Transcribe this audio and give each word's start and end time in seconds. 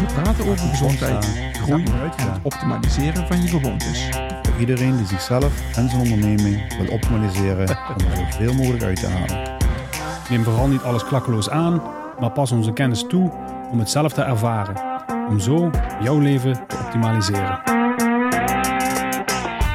We 0.00 0.20
praten 0.22 0.48
over 0.48 0.68
gezondheid, 0.68 1.26
groei 1.52 1.84
en 2.16 2.32
het 2.32 2.40
optimaliseren 2.42 3.26
van 3.26 3.42
je 3.42 3.48
gewoontes. 3.48 4.08
Voor 4.42 4.60
iedereen 4.60 4.96
die 4.96 5.06
zichzelf 5.06 5.76
en 5.76 5.88
zijn 5.88 6.00
onderneming 6.00 6.76
wil 6.78 6.92
optimaliseren 6.92 7.68
om 7.68 8.10
er 8.10 8.16
zoveel 8.16 8.54
mogelijk 8.54 8.82
uit 8.82 9.00
te 9.00 9.08
halen. 9.08 9.50
Neem 10.30 10.44
vooral 10.44 10.68
niet 10.68 10.82
alles 10.82 11.04
klakkeloos 11.04 11.50
aan, 11.50 11.82
maar 12.20 12.30
pas 12.30 12.52
onze 12.52 12.72
kennis 12.72 13.06
toe 13.08 13.30
om 13.70 13.78
het 13.78 13.90
zelf 13.90 14.12
te 14.12 14.22
ervaren. 14.22 14.74
Om 15.28 15.40
zo 15.40 15.70
jouw 16.02 16.18
leven 16.18 16.66
te 16.66 16.76
optimaliseren. 16.76 17.81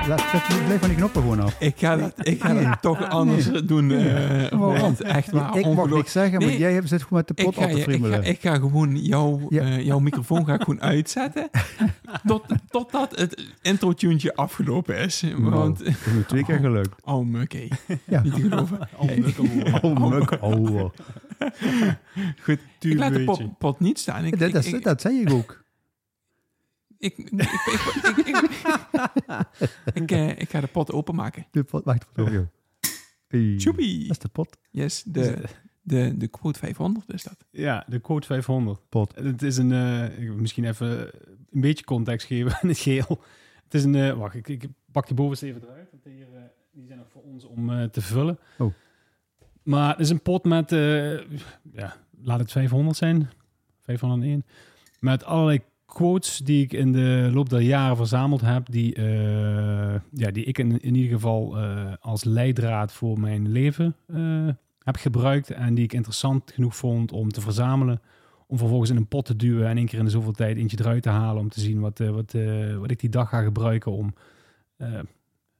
Laat, 0.08 0.26
blijf 0.66 0.80
van 0.80 0.88
die 0.90 0.98
knoppen 0.98 1.22
gewoon 1.22 1.40
af. 1.40 1.56
Ik 1.60 1.74
ga 1.78 1.96
dat, 1.96 2.14
ik 2.28 2.42
ga 2.42 2.54
dat 2.54 2.82
toch 2.82 3.10
anders 3.10 3.46
doen. 3.66 3.92
eh 3.92 4.50
want 4.60 5.02
echt 5.02 5.32
waar, 5.32 5.48
ik 5.48 5.54
mag 5.54 5.64
ongelooflijk. 5.66 5.96
niks 5.96 6.12
zeggen, 6.12 6.40
maar 6.40 6.48
Nee. 6.48 6.58
jij 6.58 6.74
hebt- 6.74 6.88
zit 6.88 7.02
gewoon 7.04 7.24
met 7.28 7.28
de 7.28 7.34
Ik 7.44 7.46
pot 7.46 7.56
ga, 7.56 7.62
af 7.64 7.68
te 7.70 7.74
je- 7.76 7.82
ik, 7.82 7.86
ga, 7.86 7.92
friemelen. 7.92 8.24
ik 8.24 8.40
ga 8.42 8.56
gewoon 8.56 8.96
jouw, 8.98 9.40
Ja. 9.50 9.62
eh, 9.62 9.86
jouw 9.86 10.00
microfoon 10.00 10.46
ga 10.46 10.54
ik 10.54 10.62
gewoon 10.62 10.82
uitzetten. 10.82 11.50
tot, 12.26 12.44
totdat 12.70 13.20
het 13.20 13.44
intro-tuntje 13.62 14.36
afgelopen 14.36 14.98
is. 14.98 15.24
Want, 15.38 15.78
Dat 15.78 15.88
is 15.88 15.96
twee 16.28 16.44
keer 16.46 16.58
gelukt. 16.60 17.02
oh 17.06 17.26
mukke. 17.26 17.68
Ja. 18.04 18.22
Niet 18.22 18.34
te 18.36 18.42
geloven. 18.42 18.80
Oh, 18.98 19.84
Oh, 19.84 20.10
muk. 20.10 20.38
Oh. 20.42 20.90
Goed, 22.44 22.60
ik 22.80 22.98
laat 22.98 23.14
de 23.14 23.24
pot, 23.24 23.58
pot 23.58 23.80
niet 23.80 24.00
staan. 24.00 24.26
Ik, 24.26 24.40
Dat, 24.40 24.48
ik, 24.48 24.54
dat, 24.54 24.66
ik, 24.66 24.84
dat 24.84 25.02
zei 25.02 25.22
ik 25.22 25.32
ook. 25.32 25.66
Ik, 27.00 27.18
ik, 27.18 27.32
ik, 27.32 27.42
ik, 28.16 28.28
ik, 28.28 28.52
ik, 29.94 30.12
eh, 30.12 30.30
ik 30.30 30.50
ga 30.50 30.62
de 30.62 30.68
pot 30.68 30.92
openmaken. 30.92 31.48
De 31.52 31.64
pot, 31.64 31.84
wacht. 31.84 32.06
Hey, 33.28 33.56
Tjoepie. 33.58 34.02
Dat 34.02 34.12
is 34.12 34.20
de 34.20 34.28
pot. 34.28 34.58
Yes, 34.72 35.04
de, 35.04 35.44
de, 35.82 36.18
de 36.18 36.28
quote 36.28 36.60
500 36.60 37.14
is 37.14 37.24
dat. 37.24 37.46
Ja, 37.52 37.86
de 37.88 38.00
quote 38.00 38.28
500. 38.28 38.90
Pot. 38.90 39.16
Het 39.16 39.42
is 39.42 39.58
een, 39.58 39.72
eh, 39.72 40.32
misschien 40.32 40.66
even 40.66 41.00
een 41.52 41.62
beetje 41.62 41.84
context 41.84 42.28
geven 42.28 42.58
in 42.62 42.68
het 42.68 42.78
geheel. 42.78 43.22
Het 43.64 43.74
is 43.74 43.84
een, 43.84 43.96
eh, 43.96 44.14
wacht, 44.14 44.36
ik, 44.36 44.48
ik 44.48 44.68
pak 44.92 45.08
die 45.08 45.16
bovenste 45.16 45.46
even 45.46 45.62
eruit. 45.64 45.92
Want 45.92 46.04
hier, 46.04 46.28
eh, 46.36 46.42
die 46.72 46.86
zijn 46.86 46.98
nog 46.98 47.08
voor 47.12 47.22
ons 47.22 47.46
om 47.46 47.70
eh, 47.70 47.84
te 47.84 48.02
vullen. 48.02 48.40
Oh. 48.58 48.74
Maar 49.64 49.90
het 49.90 50.00
is 50.00 50.10
een 50.10 50.22
pot 50.22 50.44
met, 50.44 50.72
eh, 50.72 51.18
ja, 51.72 51.96
laat 52.22 52.40
het 52.40 52.52
500 52.52 52.98
zijn. 52.98 53.30
501. 53.82 54.46
Met 55.00 55.24
allerlei 55.24 55.62
quotes 55.98 56.38
die 56.38 56.64
ik 56.64 56.74
in 56.74 56.92
de 56.92 57.30
loop 57.34 57.50
der 57.50 57.62
jaren 57.62 57.98
verzameld 57.98 58.42
heb. 58.42 58.72
Die, 58.72 58.96
eh, 58.96 60.00
ja, 60.12 60.32
die 60.32 60.44
ik 60.44 60.58
in, 60.58 60.82
in 60.82 60.96
ieder 60.96 61.12
geval 61.12 61.58
eh, 61.58 61.94
als 62.00 62.24
leidraad 62.24 62.92
voor 62.94 63.20
mijn 63.20 63.52
leven 63.52 63.96
eh, 64.08 64.48
heb 64.84 64.96
gebruikt. 64.96 65.52
En 65.52 65.74
die 65.74 65.84
ik 65.84 65.94
interessant 65.94 66.52
genoeg 66.52 66.76
vond 66.76 67.12
om 67.12 67.30
te 67.30 67.42
verzamelen. 67.42 68.02
Om 68.48 68.58
vervolgens 68.58 68.90
in 68.90 68.96
een 68.96 69.08
pot 69.08 69.26
te 69.26 69.36
duwen 69.36 69.68
en 69.68 69.78
één 69.78 69.86
keer 69.86 70.00
in 70.00 70.06
de 70.06 70.12
zoveel 70.12 70.32
tijd 70.32 70.58
eentje 70.58 70.78
eruit 70.80 71.04
te 71.04 71.10
halen. 71.10 71.42
Om 71.42 71.50
te 71.50 71.60
zien 71.60 71.80
wat, 71.80 72.00
wat, 72.00 72.36
wat 72.78 72.92
ik 72.92 73.00
die 73.00 73.10
dag 73.10 73.30
ga 73.30 73.42
gebruiken 73.42 73.92
om, 73.92 74.14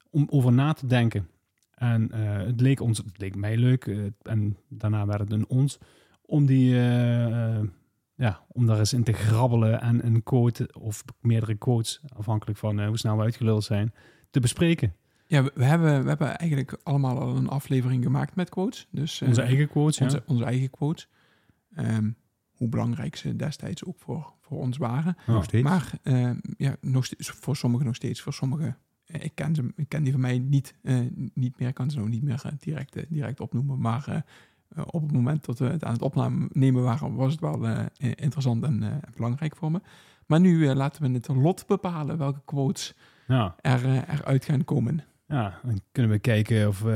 om 0.10 0.28
over 0.30 0.54
na 0.54 0.74
te 0.74 0.88
denken. 0.88 1.28
En 1.76 2.12
het 2.46 2.62
leek 2.62 2.82
ons, 2.82 2.98
het 2.98 3.18
leek 3.18 3.36
mij 3.36 3.58
leuk. 3.58 4.12
en 4.22 4.58
daarna 4.68 5.06
werd 5.06 5.20
het 5.20 5.32
een 5.32 5.48
ons. 5.48 5.80
Om 6.26 6.46
die, 6.46 6.76
ja, 8.18 8.44
om 8.48 8.66
daar 8.66 8.80
eens 8.80 8.94
in 8.94 9.04
te 9.04 9.14
grabbelen 9.14 9.82
en 9.82 10.06
een 10.06 10.24
quote 10.24 10.70
of 10.80 11.04
meerdere 11.22 11.56
quotes, 11.56 12.02
afhankelijk 12.16 12.60
van 12.60 12.80
eh, 12.80 12.88
hoe 12.88 12.98
snel 12.98 13.18
we 13.18 13.24
uitgeluld 13.24 13.64
zijn, 13.64 13.94
te 14.30 14.40
bespreken. 14.40 14.96
Ja, 15.28 15.44
we, 15.44 15.52
we 15.56 15.64
hebben, 15.64 16.02
we 16.02 16.08
hebben 16.08 16.38
eigenlijk 16.38 16.78
allemaal 16.84 17.20
al 17.20 17.36
een 17.36 17.48
aflevering 17.48 18.04
gemaakt 18.04 18.36
met 18.36 18.50
quotes. 18.50 18.88
Dus, 18.92 19.22
eh, 19.22 19.28
Onze 19.28 19.42
eigen 19.42 19.70
quotes, 19.70 19.98
ja. 19.98 20.22
onze, 20.26 20.44
eigen 20.44 20.70
quotes. 20.70 21.08
Ehm, 21.76 22.10
hoe 22.52 22.70
belangrijk 22.70 23.16
ze 23.16 23.36
destijds 23.36 23.86
ook 23.86 24.00
voor, 24.00 24.34
voor 24.42 24.58
ons 24.58 24.78
waren. 24.78 25.18
Nog 25.28 25.44
steeds. 25.44 25.64
Maar 25.64 25.92
ehm, 26.04 26.38
ja, 26.58 26.76
nog 26.82 27.06
steeds, 27.06 27.30
voor 27.30 27.56
sommigen 27.56 27.86
nog 27.86 27.96
steeds. 27.96 28.22
Voor 28.22 28.34
sommigen, 28.34 28.78
eh, 29.06 29.24
ik, 29.24 29.36
ken 29.36 29.56
ze, 29.56 29.72
ik 29.76 29.90
ken 29.90 30.04
die 30.04 30.12
van 30.12 30.22
mij 30.22 30.40
niet, 30.40 30.76
eh, 30.84 31.00
niet 31.34 31.60
meer. 31.60 31.68
Ik 31.68 31.74
kan 31.74 31.92
ze 31.92 32.00
nog 32.00 32.10
niet 32.10 32.24
meer 32.24 32.52
direct, 32.60 33.10
direct 33.10 33.40
opnoemen. 33.40 33.80
Maar 33.80 34.26
op 34.92 35.02
het 35.02 35.12
moment 35.12 35.46
dat 35.46 35.60
we 35.60 35.66
het 35.66 35.84
aan 35.84 35.94
het 35.94 36.02
opnemen 36.02 36.84
waren, 36.84 37.16
was 37.16 37.32
het 37.32 37.42
wel 37.42 37.66
eh, 37.68 37.80
eh, 37.80 38.12
interessant 38.16 38.64
en 38.64 38.84
eh, 38.84 38.96
belangrijk 39.16 39.56
voor 39.56 39.72
me. 39.72 39.82
Maar 40.26 40.40
nu 40.40 40.68
eh, 40.70 40.76
laten 40.76 41.02
we 41.02 41.12
het 41.12 41.28
lot 41.28 41.68
bepalen 41.68 42.18
welke 42.18 42.42
quotes 42.46 42.94
Ja. 43.28 43.56
er, 43.62 43.86
eh, 43.86 43.96
eruit 44.14 44.46
gaan 44.46 44.64
komen. 44.64 45.04
ja, 45.28 45.60
dan 45.64 45.80
kunnen 45.92 46.12
we 46.12 46.20
kijken 46.20 46.68
of 46.68 46.82
we 46.82 46.92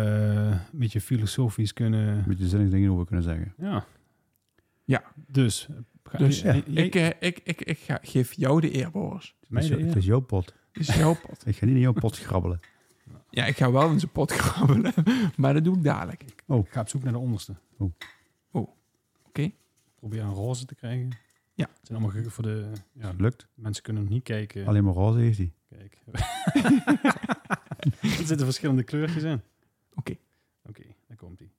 een 0.72 0.80
beetje 0.80 1.02
filosofisch 1.02 1.74
kunnen... 1.74 2.08
Een 2.08 2.24
beetje 2.28 2.48
zinnig 2.48 2.70
dingen 2.70 2.92
over 2.92 3.06
kunnen 3.06 3.24
zeggen. 3.24 3.54
Ja. 3.58 3.86
Ja. 4.84 5.04
Dus, 5.28 5.68
ga- 6.04 6.18
Dus 6.18 6.42
jij- 6.42 6.60
ik, 6.60 6.96
eh, 6.96 7.08
ik, 7.20 7.40
ik, 7.44 7.62
ik 7.62 7.78
ga, 7.80 8.00
geef 8.02 8.34
jou 8.34 8.62
de 8.62 8.76
eer, 8.76 8.92
Boris. 8.92 9.36
Het 9.40 9.50
de 9.50 9.58
is, 9.60 9.70
het 9.70 9.80
eer? 9.80 9.98
is 9.98 10.06
jouw 10.06 10.20
pot. 10.20 10.54
Het 10.72 10.88
is 10.88 10.96
jouw 10.96 11.16
pot. 11.28 11.44
Ik 11.48 11.56
ga 11.56 11.66
niet 11.66 11.76
in 11.76 11.82
jouw 11.82 11.92
pot 11.94 12.18
grabbelen. 12.18 12.60
Ja, 13.32 13.46
ik 13.46 13.58
ga 13.58 13.72
wel 13.72 13.90
in 13.90 14.00
zijn 14.00 14.12
pot 14.12 14.32
grabbelen, 14.42 14.94
maar 15.36 15.54
dat 15.54 15.64
doe 15.64 15.76
ik 15.76 15.84
dadelijk. 15.84 16.24
Ik 16.24 16.44
ga 16.46 16.80
op 16.80 16.90
zoek 16.90 17.04
naar 17.04 17.14
de 17.14 17.20
onderste. 17.20 17.56
Oh. 17.78 17.92
Oh, 18.52 18.70
oké. 19.28 19.52
Probeer 19.96 20.22
een 20.22 20.34
roze 20.34 20.66
te 20.66 20.76
krijgen. 20.76 21.10
Ja. 21.54 21.68
Het 21.78 21.88
zijn 21.88 22.02
allemaal 22.04 22.30
voor 22.30 22.44
de... 22.44 22.72
Ja, 22.94 23.14
Lukt. 23.18 23.48
mensen 23.54 23.84
kunnen 23.84 24.04
nog 24.04 24.12
niet 24.12 24.24
kijken. 24.24 24.68
Alleen 24.68 24.84
maar 24.84 24.94
roze 24.94 25.20
heeft 25.20 25.38
hij. 25.38 25.54
Kijk. 25.70 25.98
er 28.02 28.26
zitten 28.26 28.46
verschillende 28.46 28.84
kleurtjes 28.84 29.24
in. 29.24 29.42
Oké. 29.94 30.16
Oké, 30.66 30.84
daar 31.08 31.18
komt 31.18 31.40
ie. 31.40 31.52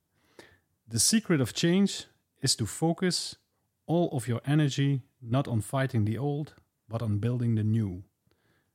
The 0.88 0.98
secret 0.98 1.40
of 1.40 1.50
change 1.50 2.04
is 2.38 2.54
to 2.54 2.66
focus 2.66 3.40
all 3.84 4.06
of 4.06 4.26
your 4.26 4.42
energy 4.42 5.00
not 5.18 5.46
on 5.46 5.62
fighting 5.62 6.06
the 6.06 6.20
old, 6.20 6.54
but 6.84 7.02
on 7.02 7.18
building 7.18 7.56
the 7.56 7.62
new. 7.62 7.92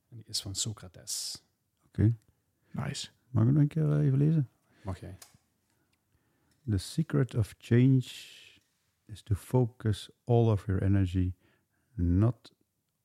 En 0.09 0.17
die 0.17 0.25
is 0.27 0.41
van 0.41 0.55
Socrates. 0.55 1.43
Nice. 2.85 3.09
Mag 3.29 3.43
ik 3.43 3.49
hem 3.49 3.53
nog 3.53 3.61
een 3.61 3.67
keer 3.67 3.91
eh, 3.91 4.05
even 4.05 4.17
lezen? 4.17 4.49
Mag 4.83 4.99
jij? 4.99 5.17
The 6.69 6.77
secret 6.77 7.35
of 7.35 7.55
change 7.57 8.05
is 9.05 9.21
to 9.23 9.35
focus 9.35 10.09
all 10.23 10.51
of 10.51 10.65
your 10.65 10.81
energy 10.81 11.33
not 11.93 12.53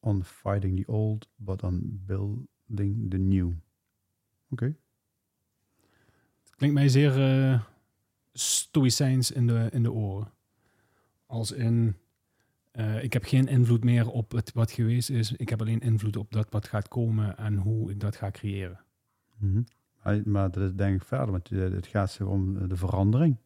on 0.01 0.25
fighting 0.25 0.77
the 0.77 0.93
old, 0.93 1.29
but 1.37 1.63
on 1.63 2.03
building 2.07 3.11
the 3.11 3.19
new. 3.19 3.53
Oké. 4.51 4.77
Het 6.43 6.55
klinkt 6.57 6.77
mij 6.77 6.89
zeer 6.89 7.23
eh 7.23 7.63
stoïcijns 8.33 9.31
in 9.31 9.47
de, 9.47 9.69
in 9.73 9.83
de 9.83 9.93
oren. 9.93 10.33
Als 11.27 11.53
in, 11.53 11.97
eh, 12.71 13.05
ik 13.05 13.13
heb 13.13 13.25
geen 13.25 13.47
invloed 13.47 13.85
meer 13.85 14.11
op 14.11 14.33
het 14.33 14.53
wat 14.53 14.71
geweest 14.71 15.11
is. 15.11 15.33
Ik 15.33 15.49
heb 15.49 15.61
alleen 15.61 15.81
invloed 15.81 16.17
op 16.17 16.33
dat 16.33 16.51
wat 16.51 16.69
gaat 16.69 16.89
komen 16.89 17.37
en 17.37 17.57
hoe 17.57 17.91
ik 17.91 18.01
dat 18.01 18.17
ga 18.17 18.31
creëren. 18.31 18.85
Mhm. 19.37 19.63
Maar, 20.03 20.21
maar 20.25 20.51
dat 20.51 20.63
is 20.63 20.75
denk 20.75 20.95
ik 21.01 21.05
verder, 21.07 21.31
want 21.31 21.51
eh, 21.51 21.59
het 21.61 21.87
gaat 21.87 22.11
zich 22.11 22.27
om 22.27 22.57
eh, 22.57 22.69
de 22.69 22.77
verandering. 22.77 23.37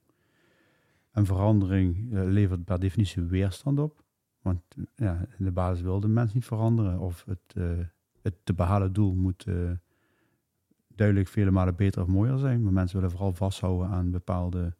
En 1.10 1.26
verandering 1.26 2.12
eh, 2.14 2.24
levert 2.24 2.64
per 2.64 2.80
definitie 2.80 3.22
weerstand 3.22 3.78
op. 3.78 4.04
Want 4.42 4.60
ja, 4.94 5.26
in 5.38 5.44
de 5.44 5.52
basis 5.52 5.82
wil 5.82 6.00
de 6.00 6.08
mens 6.08 6.34
niet 6.34 6.44
veranderen. 6.44 6.98
Of 6.98 7.24
het, 7.24 7.54
eh, 7.56 7.78
het 8.22 8.34
te 8.44 8.54
behalen 8.54 8.92
doel 8.92 9.15
moet 9.15 9.47
duidelijk 10.88 11.28
vele 11.28 11.50
malen 11.50 11.77
beter 11.77 12.03
of 12.03 12.09
mooier 12.09 12.39
zijn. 12.39 12.62
Maar 12.62 12.72
mensen 12.72 12.97
willen 12.97 13.10
vooral 13.10 13.32
vasthouden 13.34 13.89
aan 13.89 14.10
bepaalde 14.10 14.74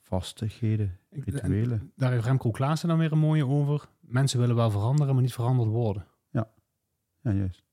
vastigheden, 0.00 0.98
Ik- 1.10 1.24
rituelen. 1.24 1.92
Daar 1.96 2.12
heeft 2.12 2.24
Remco 2.24 2.50
Klaassen 2.50 2.88
dan 2.88 2.98
weer 2.98 3.12
een 3.12 3.18
mooie 3.18 3.46
over. 3.46 3.88
Mensen 4.00 4.40
willen 4.40 4.56
wel 4.56 4.70
veranderen, 4.70 5.14
maar 5.14 5.22
niet 5.22 5.32
veranderd 5.32 5.68
worden. 5.68 6.06
Ja, 6.30 7.32
juist. 7.32 7.64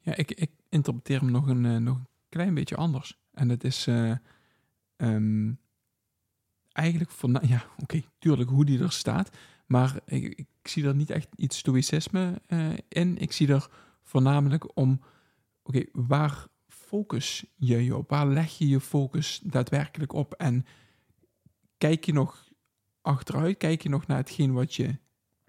Ja, 0.00 0.16
ik, 0.16 0.30
ik 0.30 0.50
interpreteer 0.70 1.20
hem 1.20 1.30
nog 1.30 1.46
een, 1.46 1.64
eh, 1.64 1.76
nog 1.76 1.96
een 1.96 2.08
klein 2.28 2.54
beetje 2.54 2.76
anders. 2.76 3.18
En 3.32 3.48
het 3.48 3.64
is 3.64 3.86
eh, 3.86 4.12
ehm, 4.96 5.52
eigenlijk 6.72 7.10
van, 7.10 7.38
ja, 7.46 7.64
oké, 7.78 8.02
tuurlijk 8.18 8.50
hoe 8.50 8.64
die 8.64 8.82
er 8.82 8.92
staat. 8.92 9.30
Maar 9.66 10.00
ik, 10.06 10.24
ik 10.38 10.48
zie 10.62 10.86
er 10.86 10.94
niet 10.94 11.10
echt 11.10 11.28
iets 11.36 11.58
stoïcisme 11.58 12.40
eh, 12.46 12.72
in. 12.88 13.18
Ik 13.18 13.32
zie 13.32 13.48
er 13.48 13.70
voornamelijk 14.02 14.76
om, 14.76 15.00
oké, 15.62 15.84
waar 15.92 16.46
focus 16.68 17.44
je 17.56 17.84
je 17.84 17.96
op? 17.96 18.10
Waar 18.10 18.26
leg 18.26 18.58
je 18.58 18.68
je 18.68 18.80
focus 18.80 19.40
daadwerkelijk 19.44 20.12
op? 20.12 20.34
En 20.34 20.66
kijk 21.78 22.04
je 22.04 22.12
nog 22.12 22.48
achteruit? 23.00 23.56
Kijk 23.56 23.82
je 23.82 23.88
nog 23.88 24.06
naar 24.06 24.16
hetgeen 24.16 24.52
wat 24.52 24.74
je 24.74 24.98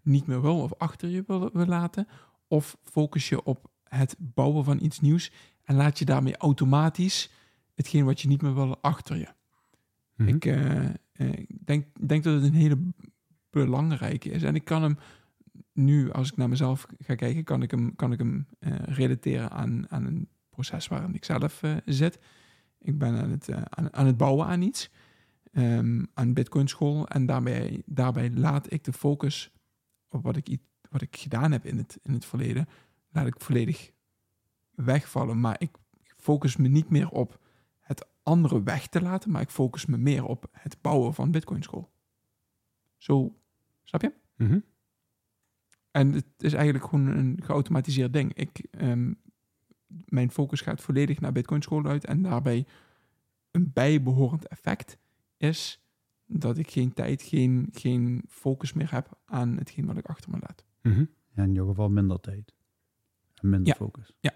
niet 0.01 0.27
meer 0.27 0.41
wil 0.41 0.61
of 0.61 0.73
achter 0.77 1.09
je 1.09 1.23
wil, 1.27 1.49
wil 1.53 1.65
laten? 1.65 2.07
Of 2.47 2.77
focus 2.81 3.29
je 3.29 3.43
op 3.43 3.70
het 3.95 4.15
bouwen 4.19 4.63
van 4.63 4.83
iets 4.83 4.99
nieuws 4.99 5.31
en 5.63 5.75
laat 5.75 5.99
je 5.99 6.05
daarmee 6.05 6.37
automatisch 6.37 7.31
hetgeen 7.75 8.05
wat 8.05 8.21
je 8.21 8.27
niet 8.27 8.41
meer 8.41 8.53
wil 8.53 8.81
achter 8.81 9.17
je? 9.17 9.27
Mhm. 10.15 10.29
Ik 10.29 10.45
eh, 10.45 10.85
eh, 11.11 11.45
denk, 11.63 11.85
denk 12.07 12.23
dat 12.23 12.33
het 12.33 12.43
een 12.43 12.53
hele 12.53 12.77
belangrijke 13.49 14.29
is. 14.29 14.43
En 14.43 14.55
ik 14.55 14.63
kan 14.63 14.81
hem 14.81 14.97
nu, 15.73 16.11
als 16.11 16.31
ik 16.31 16.37
naar 16.37 16.49
mezelf 16.49 16.85
ga 16.99 17.15
kijken, 17.15 17.43
kan 17.43 17.61
ik 17.61 17.71
hem, 17.71 17.95
kan 17.95 18.11
ik 18.11 18.19
hem 18.19 18.47
eh, 18.59 18.73
relateren 18.85 19.51
aan, 19.51 19.85
aan 19.89 20.05
een 20.05 20.29
proces 20.49 20.87
waarin 20.87 21.15
ik 21.15 21.25
zelf 21.25 21.63
zit. 21.85 22.19
Ik 22.79 22.97
ben 22.97 23.15
aan 23.15 23.29
het, 23.29 23.49
aan, 23.51 23.93
aan 23.93 24.05
het 24.05 24.17
bouwen 24.17 24.45
aan 24.45 24.61
iets, 24.61 24.89
ehm, 25.51 26.03
aan 26.13 26.33
Bitcoin 26.33 26.67
school. 26.67 27.07
En 27.07 27.25
daarbij, 27.25 27.81
daarbij 27.85 28.31
laat 28.31 28.71
ik 28.71 28.83
de 28.83 28.93
focus 28.93 29.51
op 30.09 30.23
wat 30.23 30.35
ik, 30.35 30.57
wat 30.89 31.01
ik 31.01 31.15
gedaan 31.15 31.51
heb 31.51 31.65
in 31.65 31.77
het, 31.77 31.99
in 32.03 32.13
het 32.13 32.25
verleden, 32.25 32.67
laat 33.11 33.27
ik 33.27 33.41
volledig 33.41 33.91
wegvallen. 34.75 35.39
Maar 35.39 35.55
ik 35.59 35.71
focus 36.17 36.55
me 36.57 36.67
niet 36.67 36.89
meer 36.89 37.09
op 37.09 37.39
het 37.79 38.07
andere 38.23 38.63
weg 38.63 38.87
te 38.87 39.01
laten, 39.01 39.31
maar 39.31 39.41
ik 39.41 39.49
focus 39.49 39.85
me 39.85 39.97
meer 39.97 40.25
op 40.25 40.45
het 40.51 40.81
bouwen 40.81 41.13
van 41.13 41.31
Bitcoin 41.31 41.63
school. 41.63 41.91
Zo, 42.97 43.35
snap 43.83 44.01
je? 44.01 44.13
Mhm. 44.35 44.59
En 45.91 46.11
het 46.11 46.25
is 46.37 46.53
eigenlijk 46.53 46.85
gewoon 46.85 47.07
een 47.07 47.39
geautomatiseerd 47.43 48.13
ding. 48.13 48.33
Ik, 48.33 48.65
ehm, 48.71 49.13
mijn 49.87 50.31
focus 50.31 50.61
gaat 50.61 50.81
volledig 50.81 51.19
naar 51.19 51.31
Bitcoin 51.31 51.61
school 51.61 51.85
uit. 51.85 52.05
En 52.05 52.21
daarbij 52.21 52.65
een 53.51 53.71
bijbehorend 53.73 54.47
effect 54.47 54.97
is 55.37 55.85
dat 56.25 56.57
ik 56.57 56.71
geen 56.71 56.93
tijd, 56.93 57.21
geen, 57.21 57.69
geen 57.71 58.23
focus 58.27 58.73
meer 58.73 58.91
heb 58.91 59.19
aan 59.25 59.57
hetgeen 59.57 59.85
wat 59.85 59.97
ik 59.97 60.05
achter 60.05 60.31
me 60.31 60.37
laat. 60.39 60.65
Mhm. 60.81 61.05
Ja, 61.33 61.43
in 61.43 61.49
ieder 61.49 61.65
geval 61.65 61.89
minder 61.89 62.19
tijd. 62.19 62.53
En 63.41 63.49
minder 63.49 63.67
Ja. 63.67 63.73
focus. 63.75 64.13
Ja. 64.19 64.31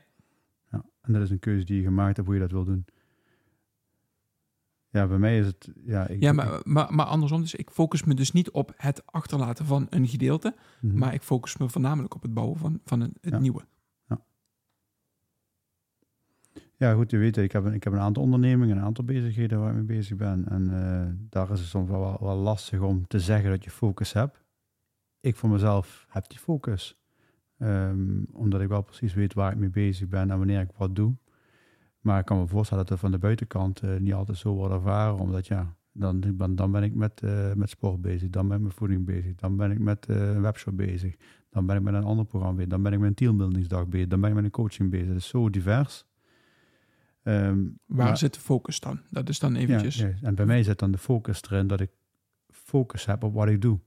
ja. 0.72 0.84
En 1.02 1.13
dat 1.13 1.22
is 1.22 1.30
een 1.30 1.40
keuze 1.40 1.66
die 1.66 1.78
je 1.78 1.84
gemaakt 1.84 2.16
hebt 2.16 2.28
hoe 2.28 2.36
je 2.36 2.42
dat 2.42 2.52
wil 2.52 2.66
doen. 2.66 2.86
Ja, 4.90 5.07
bij 5.07 5.18
mij 5.18 5.40
is 5.40 5.46
het... 5.46 5.72
Ja, 5.86 6.07
ik, 6.07 6.22
Ja, 6.22 6.31
maar, 6.31 6.62
maar, 6.63 6.94
maar 6.94 7.06
andersom. 7.06 7.42
Dus 7.42 7.56
ik 7.56 7.69
focus 7.69 8.04
me 8.04 8.13
dus 8.13 8.31
niet 8.31 8.52
op 8.52 8.74
het 8.78 9.06
achterlaten 9.06 9.66
van 9.66 9.88
een 9.90 10.07
gedeelte. 10.07 10.56
Mhm. 10.81 10.98
Maar 10.98 11.13
ik 11.13 11.22
focus 11.22 11.57
me 11.57 11.69
voornamelijk 11.69 12.16
op 12.16 12.22
het 12.22 12.34
bouwen 12.34 12.57
van, 12.57 12.80
van 12.84 13.00
het, 13.00 13.12
het 13.22 13.34
Ja. 13.34 13.40
nieuwe. 13.40 13.62
Ja, 16.78 16.94
goed 16.94 17.10
te 17.10 17.18
weten. 17.18 17.44
Ik 17.44 17.52
heb, 17.52 17.66
een, 17.66 17.74
ik 17.74 17.84
heb 17.84 17.94
een 17.94 18.00
aantal 18.00 18.24
ondernemingen, 18.24 18.78
een 18.78 18.84
aantal 18.84 19.04
bezigheden 19.06 19.60
waar 19.60 19.69
ik 19.69 19.75
mee 19.75 19.84
bezig 19.84 20.18
ben. 20.18 20.50
En 20.50 20.69
eh, 20.84 21.13
daar 21.30 21.52
is 21.52 21.60
het 21.60 21.68
soms 21.69 21.90
wel, 21.90 22.18
wel 22.19 22.36
lastig 22.36 22.80
om 22.80 23.07
te 23.07 23.19
zeggen 23.19 23.50
dat 23.50 23.63
je 23.63 23.69
focus 23.69 24.13
hebt. 24.13 24.44
Ik 25.19 25.36
voor 25.36 25.50
mezelf 25.50 26.06
heb 26.10 26.30
die 26.30 26.40
focus. 26.40 26.98
Ehm, 27.57 28.24
omdat 28.31 28.62
ik 28.62 28.68
wel 28.68 28.81
precies 28.81 29.13
weet 29.13 29.34
waar 29.34 29.52
ik 29.52 29.57
mee 29.57 29.69
bezig 29.69 30.07
ben 30.07 30.31
en 30.31 30.38
wanneer 30.38 30.62
ik 30.62 30.72
wat 30.78 30.96
doe. 30.96 31.16
Maar 32.00 32.19
ik 32.19 32.25
kan 32.25 32.40
me 32.40 32.48
voorstellen 32.48 32.84
dat 32.84 32.92
het 32.92 33.02
van 33.02 33.12
de 33.12 33.18
buitenkant 33.18 33.80
eh, 33.80 33.98
niet 33.98 34.13
altijd 34.13 34.38
zo 34.38 34.54
wordt 34.54 34.74
ervaren. 34.74 35.19
Omdat 35.19 35.48
ja, 35.48 35.75
dan, 35.92 36.24
dan, 36.36 36.56
dan 36.56 36.72
ben 36.72 36.84
ik 36.84 36.96
met, 36.96 37.22
eh, 37.22 37.54
met 37.54 37.69
sport 37.69 38.02
bezig. 38.02 38.30
Dan 38.30 38.48
ben 38.48 38.57
ik 38.57 38.63
met 38.63 38.74
voeding 38.74 39.06
bezig. 39.06 39.36
Dan 39.36 39.57
ben 39.57 39.72
ik 39.72 39.80
met 39.80 40.06
eh, 40.06 40.30
een 40.30 40.42
webshop 40.42 40.78
bezig. 40.78 41.16
Dan 41.50 41.66
ben 41.66 41.75
ik 41.75 41.81
met 41.81 41.94
een 41.94 42.04
ander 42.04 42.25
programma 42.25 42.56
bezig. 42.56 42.72
Dan 42.72 42.84
ben 42.84 42.94
ik 42.94 43.00
met 43.00 43.07
een 43.07 43.16
teambuildingsdag 43.16 43.88
bezig. 43.88 44.07
Dan 44.07 44.22
ben 44.22 44.30
ik 44.30 44.36
met 44.36 44.44
een 44.46 44.52
coaching 44.52 44.90
bezig. 44.90 45.07
Het 45.07 45.18
is 45.18 45.28
zo 45.28 45.50
divers. 45.50 46.06
Ehm, 47.24 47.63
Waar 47.86 48.06
maar- 48.06 48.18
zit 48.18 48.34
de 48.34 48.40
focus 48.40 48.80
dan? 48.80 49.00
Dat 49.10 49.30
is 49.30 49.40
dan 49.40 49.56
eventjes... 49.56 49.96
ja, 49.96 50.07
ja. 50.07 50.13
En 50.22 50.36
bij 50.36 50.46
mij 50.46 50.63
zit 50.63 50.80
dan 50.80 50.92
de 50.92 50.98
focus 50.98 51.42
erin 51.42 51.68
dat 51.68 51.80
ik 51.80 51.92
focus 52.50 53.06
heb 53.06 53.24
op 53.24 53.34
wat 53.34 53.48
ik 53.48 53.62
doe. 53.62 53.80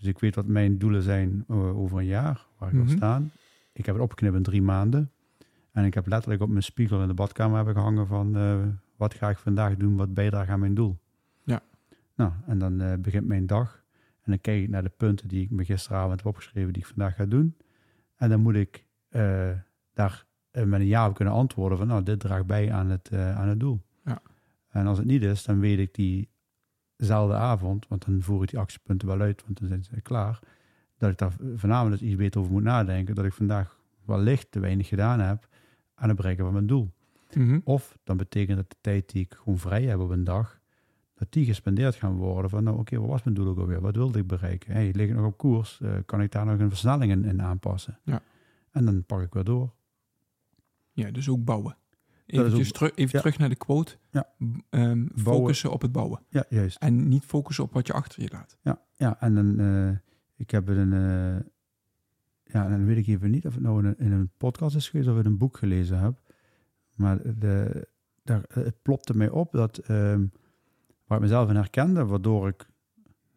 Dus 0.00 0.08
ik 0.08 0.18
weet 0.18 0.34
wat 0.34 0.46
mijn 0.46 0.78
doelen 0.78 1.02
zijn 1.02 1.44
eh, 1.48 1.78
over 1.78 1.98
een 1.98 2.04
jaar, 2.06 2.46
waar 2.58 2.68
ik 2.68 2.74
wil 2.74 2.84
Mhm. 2.84 2.96
staan. 2.96 3.30
Ik 3.72 3.86
heb 3.86 3.94
het 3.94 4.04
opgeknipt 4.04 4.34
in 4.36 4.42
drie 4.42 4.62
maanden. 4.62 5.10
En 5.72 5.84
ik 5.84 5.94
heb 5.94 6.06
letterlijk 6.06 6.42
op 6.42 6.48
mijn 6.48 6.62
spiegel 6.62 7.02
in 7.02 7.08
de 7.08 7.14
badkamer 7.14 7.56
hebben 7.56 7.74
gehangen 7.74 8.06
van 8.06 8.36
eh, 8.36 8.58
wat 8.96 9.14
ga 9.14 9.30
ik 9.30 9.38
vandaag 9.38 9.76
doen, 9.76 9.96
wat 9.96 10.14
bijdraagt 10.14 10.48
aan 10.48 10.60
mijn 10.60 10.74
doel. 10.74 10.98
Ja. 11.44 11.60
Nou, 12.14 12.32
en 12.46 12.58
dan 12.58 12.80
eh, 12.80 12.94
begint 12.98 13.26
mijn 13.26 13.46
dag. 13.46 13.84
En 14.22 14.30
dan 14.30 14.40
kijk 14.40 14.62
ik 14.62 14.68
naar 14.68 14.82
de 14.82 14.92
punten 14.96 15.28
die 15.28 15.42
ik 15.42 15.50
me 15.50 15.64
gisteravond 15.64 16.16
heb 16.16 16.26
opgeschreven 16.26 16.72
die 16.72 16.82
ik 16.82 16.88
vandaag 16.88 17.14
ga 17.14 17.24
doen. 17.26 17.56
En 18.16 18.28
dan 18.28 18.40
moet 18.40 18.54
ik 18.54 18.84
daar 19.94 20.26
met 20.52 20.80
een 20.80 20.86
ja 20.86 21.08
op 21.08 21.14
kunnen 21.14 21.34
antwoorden 21.34 21.78
van 21.78 21.86
nou, 21.86 22.02
dit 22.02 22.20
draagt 22.20 22.46
bij 22.46 22.72
aan 22.72 22.90
het, 22.90 23.12
aan 23.12 23.48
het 23.48 23.60
doel. 23.60 23.80
Ja. 24.04 24.22
En 24.68 24.86
als 24.86 24.98
het 24.98 25.06
niet 25.06 25.22
is, 25.22 25.44
dan 25.44 25.60
weet 25.60 25.78
ik 25.78 26.28
diezelfde 27.00 27.34
avond, 27.34 27.88
want 27.88 28.04
dan 28.04 28.22
voer 28.22 28.42
ik 28.42 28.50
die 28.50 28.58
actiepunten 28.58 29.08
wel 29.08 29.20
uit, 29.20 29.42
want 29.44 29.58
dan 29.58 29.68
zijn 29.68 29.84
ze 29.84 30.00
klaar, 30.00 30.38
dat 30.98 31.10
ik 31.10 31.18
daar 31.18 31.32
voornamelijk 31.54 32.02
iets 32.02 32.16
beter 32.16 32.40
over 32.40 32.52
moet 32.52 32.62
nadenken, 32.62 33.14
dat 33.14 33.24
ik 33.24 33.32
vandaag 33.32 33.78
wellicht 34.04 34.50
te 34.50 34.60
weinig 34.60 34.88
gedaan 34.88 35.20
heb 35.20 35.48
aan 35.94 36.08
het 36.08 36.16
bereiken 36.16 36.44
van 36.44 36.52
mijn 36.52 36.66
doel. 36.66 36.90
Mhm. 37.34 37.60
Of 37.64 37.98
dan 38.04 38.16
betekent 38.16 38.56
dat 38.56 38.70
de 38.70 38.76
tijd 38.80 39.10
die 39.10 39.22
ik 39.22 39.34
gewoon 39.34 39.58
vrij 39.58 39.82
heb 39.82 39.98
op 39.98 40.10
een 40.10 40.24
dag, 40.24 40.60
dat 41.14 41.32
die 41.32 41.44
gespendeerd 41.44 41.94
gaan 41.94 42.16
worden 42.16 42.50
van, 42.50 42.64
nou 42.64 42.78
oké, 42.78 42.98
wat 42.98 43.08
was 43.08 43.22
mijn 43.22 43.36
doel 43.36 43.48
ook 43.48 43.58
alweer? 43.58 43.80
Wat 43.80 43.96
wilde 43.96 44.18
ik 44.18 44.26
bereiken? 44.26 44.72
Hey, 44.72 44.90
lig 44.92 45.08
ik 45.08 45.14
nog 45.14 45.26
op 45.26 45.38
koers? 45.38 45.80
Eh, 45.80 45.92
kan 46.06 46.22
ik 46.22 46.32
daar 46.32 46.46
nog 46.46 46.58
een 46.58 46.68
versnelling 46.68 47.12
in, 47.12 47.24
in 47.24 47.42
aanpassen? 47.42 47.98
Ja. 48.04 48.22
En 48.70 48.84
dan 48.84 49.04
pak 49.04 49.22
ik 49.22 49.32
weer 49.34 49.44
door. 49.44 49.72
Ja, 50.92 51.10
dus 51.10 51.28
ook 51.28 51.44
bouwen. 51.44 51.76
Even, 52.30 52.72
terug, 52.72 52.90
even 52.94 53.10
ja. 53.12 53.18
terug 53.18 53.38
naar 53.38 53.48
de 53.48 53.56
quote. 53.56 53.96
Ja. 54.10 54.28
Ehm, 54.70 55.06
focussen 55.16 55.72
op 55.72 55.82
het 55.82 55.92
bouwen. 55.92 56.20
Ja, 56.28 56.44
juist. 56.48 56.78
En 56.78 57.08
niet 57.08 57.24
focussen 57.24 57.64
op 57.64 57.72
wat 57.72 57.86
je 57.86 57.92
achter 57.92 58.22
je 58.22 58.28
laat. 58.32 58.58
Ja, 58.62 58.80
ja 58.96 59.20
en 59.20 59.34
dan, 59.34 59.60
eh, 59.60 59.96
ik 60.36 60.50
heb 60.50 60.68
een, 60.68 60.92
eh, 60.92 61.44
ja, 62.44 62.68
dan 62.68 62.86
weet 62.86 62.96
ik 62.96 63.06
even 63.06 63.30
niet 63.30 63.46
of 63.46 63.54
het 63.54 63.62
nou 63.62 63.78
in 63.78 63.84
een, 63.84 63.98
in 63.98 64.12
een 64.12 64.30
podcast 64.36 64.76
is 64.76 64.88
geweest 64.88 65.08
of 65.08 65.18
in 65.18 65.26
een 65.26 65.38
boek 65.38 65.56
gelezen 65.56 65.98
heb. 65.98 66.20
Maar 66.96 67.38
de, 67.38 67.88
daar, 68.22 68.42
het 68.48 68.82
plopte 68.82 69.16
mij 69.16 69.28
op 69.28 69.52
dat, 69.52 69.78
ehm, 69.78 70.26
waar 71.06 71.18
ik 71.18 71.24
mezelf 71.24 71.48
in 71.48 71.56
herkende, 71.56 72.04
waardoor 72.04 72.48
ik 72.48 72.68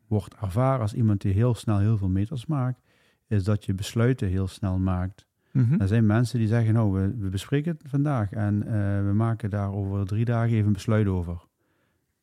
word 0.07 0.35
ervaren 0.41 0.81
als 0.81 0.93
iemand 0.93 1.21
die 1.21 1.33
heel 1.33 1.53
snel 1.53 1.79
heel 1.79 1.97
veel 1.97 2.09
meters 2.09 2.45
maakt, 2.45 2.81
is 3.27 3.43
dat 3.43 3.65
je 3.65 3.73
besluiten 3.73 4.27
heel 4.27 4.47
snel 4.47 4.77
maakt. 4.77 5.25
Mhm. 5.53 5.81
Er 5.81 5.87
zijn 5.87 6.05
mensen 6.05 6.39
die 6.39 6.47
zeggen, 6.47 6.73
nou, 6.73 6.91
we, 6.93 7.15
we 7.17 7.29
bespreken 7.29 7.71
het 7.71 7.83
vandaag 7.89 8.31
en 8.31 8.63
eh, 8.63 9.05
we 9.05 9.11
maken 9.13 9.49
daar 9.49 9.71
over 9.73 10.05
drie 10.05 10.25
dagen 10.25 10.53
even 10.53 10.67
een 10.67 10.73
besluit 10.73 11.07
over. 11.07 11.41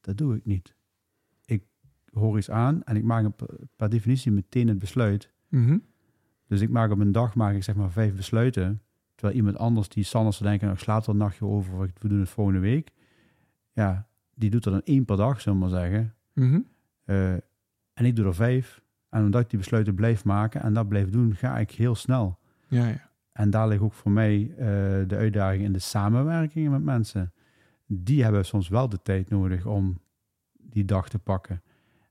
Dat 0.00 0.16
doe 0.16 0.36
ik 0.36 0.44
niet. 0.44 0.74
Ik 1.44 1.62
hoor 2.12 2.38
iets 2.38 2.50
aan 2.50 2.82
en 2.82 2.96
ik 2.96 3.02
maak 3.04 3.24
een, 3.24 3.34
per- 3.76 3.90
definitie 3.90 4.32
meteen 4.32 4.68
het 4.68 4.78
besluit. 4.78 5.32
Mhm. 5.48 5.78
Dus 6.46 6.60
ik 6.60 6.70
maak 6.70 6.90
op 6.90 6.98
een 6.98 7.12
dag 7.12 7.34
maak 7.34 7.54
ik 7.54 7.62
zeg 7.62 7.74
maar 7.74 7.90
vijf 7.90 8.14
besluiten. 8.14 8.82
Terwijl 9.14 9.38
iemand 9.38 9.56
anders 9.58 9.88
die 9.88 10.04
standaard 10.04 10.34
zou 10.34 10.48
denken, 10.48 10.66
nou, 10.66 10.78
ik 10.78 10.84
slaap 10.84 11.02
er 11.02 11.08
een 11.08 11.16
nachtje 11.16 11.44
over, 11.44 11.74
of 11.78 11.86
we 12.00 12.08
doen 12.08 12.20
het 12.20 12.28
volgende 12.28 12.60
week. 12.60 12.90
Ja, 13.72 14.08
die 14.34 14.50
doet 14.50 14.64
er 14.64 14.70
dan 14.72 14.82
één 14.84 15.04
per 15.04 15.16
dag, 15.16 15.40
zullen 15.40 15.58
we 15.58 15.64
maar 15.68 15.80
zeggen. 15.80 16.14
Mhm. 16.34 16.60
Eh, 17.04 17.32
en 17.92 18.04
ik 18.04 18.16
doe 18.16 18.26
er 18.26 18.34
vijf. 18.34 18.82
En 19.08 19.24
omdat 19.24 19.40
ik 19.40 19.50
die 19.50 19.58
besluiten 19.58 19.94
blijf 19.94 20.24
maken 20.24 20.62
en 20.62 20.74
dat 20.74 20.88
blijf 20.88 21.10
doen, 21.10 21.34
ga 21.34 21.58
ik 21.58 21.70
heel 21.70 21.94
snel. 21.94 22.38
Ja, 22.68 22.86
ja. 22.88 23.09
En 23.32 23.50
daar 23.50 23.68
ligt 23.68 23.82
ook 23.82 23.92
voor 23.92 24.10
mij 24.10 24.50
eh, 24.50 24.66
de 25.06 25.16
uitdaging 25.16 25.64
in 25.64 25.72
de 25.72 25.78
samenwerkingen 25.78 26.70
met 26.70 26.82
mensen. 26.82 27.32
Die 27.86 28.22
hebben 28.22 28.44
soms 28.44 28.68
wel 28.68 28.88
de 28.88 29.02
tijd 29.02 29.30
nodig 29.30 29.66
om 29.66 30.00
die 30.58 30.84
dag 30.84 31.08
te 31.08 31.18
pakken. 31.18 31.62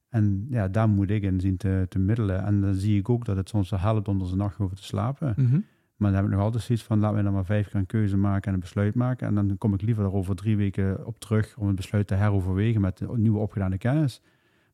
En 0.09 0.45
ja, 0.49 0.67
daar 0.67 0.89
moet 0.89 1.09
ik 1.09 1.23
in 1.23 1.39
zien 1.39 1.57
te, 1.57 1.85
te 1.89 1.99
middelen. 1.99 2.43
En 2.43 2.61
dan 2.61 2.73
zie 2.73 2.99
ik 2.99 3.09
ook 3.09 3.25
dat 3.25 3.35
het 3.35 3.49
soms 3.49 3.69
helpt 3.69 4.07
om 4.07 4.19
er 4.19 4.25
zijn 4.25 4.37
nacht 4.37 4.59
over 4.59 4.75
te 4.75 4.83
slapen. 4.83 5.33
Mhm. 5.37 5.59
Maar 5.95 6.11
dan 6.11 6.19
heb 6.19 6.29
ik 6.29 6.35
nog 6.35 6.41
altijd 6.41 6.63
zoiets 6.63 6.83
van, 6.83 6.99
laten 6.99 7.17
we 7.17 7.23
dan 7.23 7.33
maar 7.33 7.45
vijf 7.45 7.69
keer 7.69 7.79
een 7.79 7.85
keuze 7.85 8.17
maken 8.17 8.47
en 8.47 8.53
een 8.53 8.59
besluit 8.59 8.95
maken. 8.95 9.27
En 9.27 9.35
dan 9.35 9.57
kom 9.57 9.73
ik 9.73 9.81
liever 9.81 10.03
er 10.03 10.13
over 10.13 10.35
drie 10.35 10.57
weken 10.57 11.05
op 11.05 11.19
terug 11.19 11.57
om 11.57 11.67
het 11.67 11.75
besluit 11.75 12.07
te 12.07 12.15
heroverwegen 12.15 12.81
met 12.81 12.97
de 12.97 13.17
nieuwe 13.17 13.39
opgedane 13.39 13.77
kennis. 13.77 14.21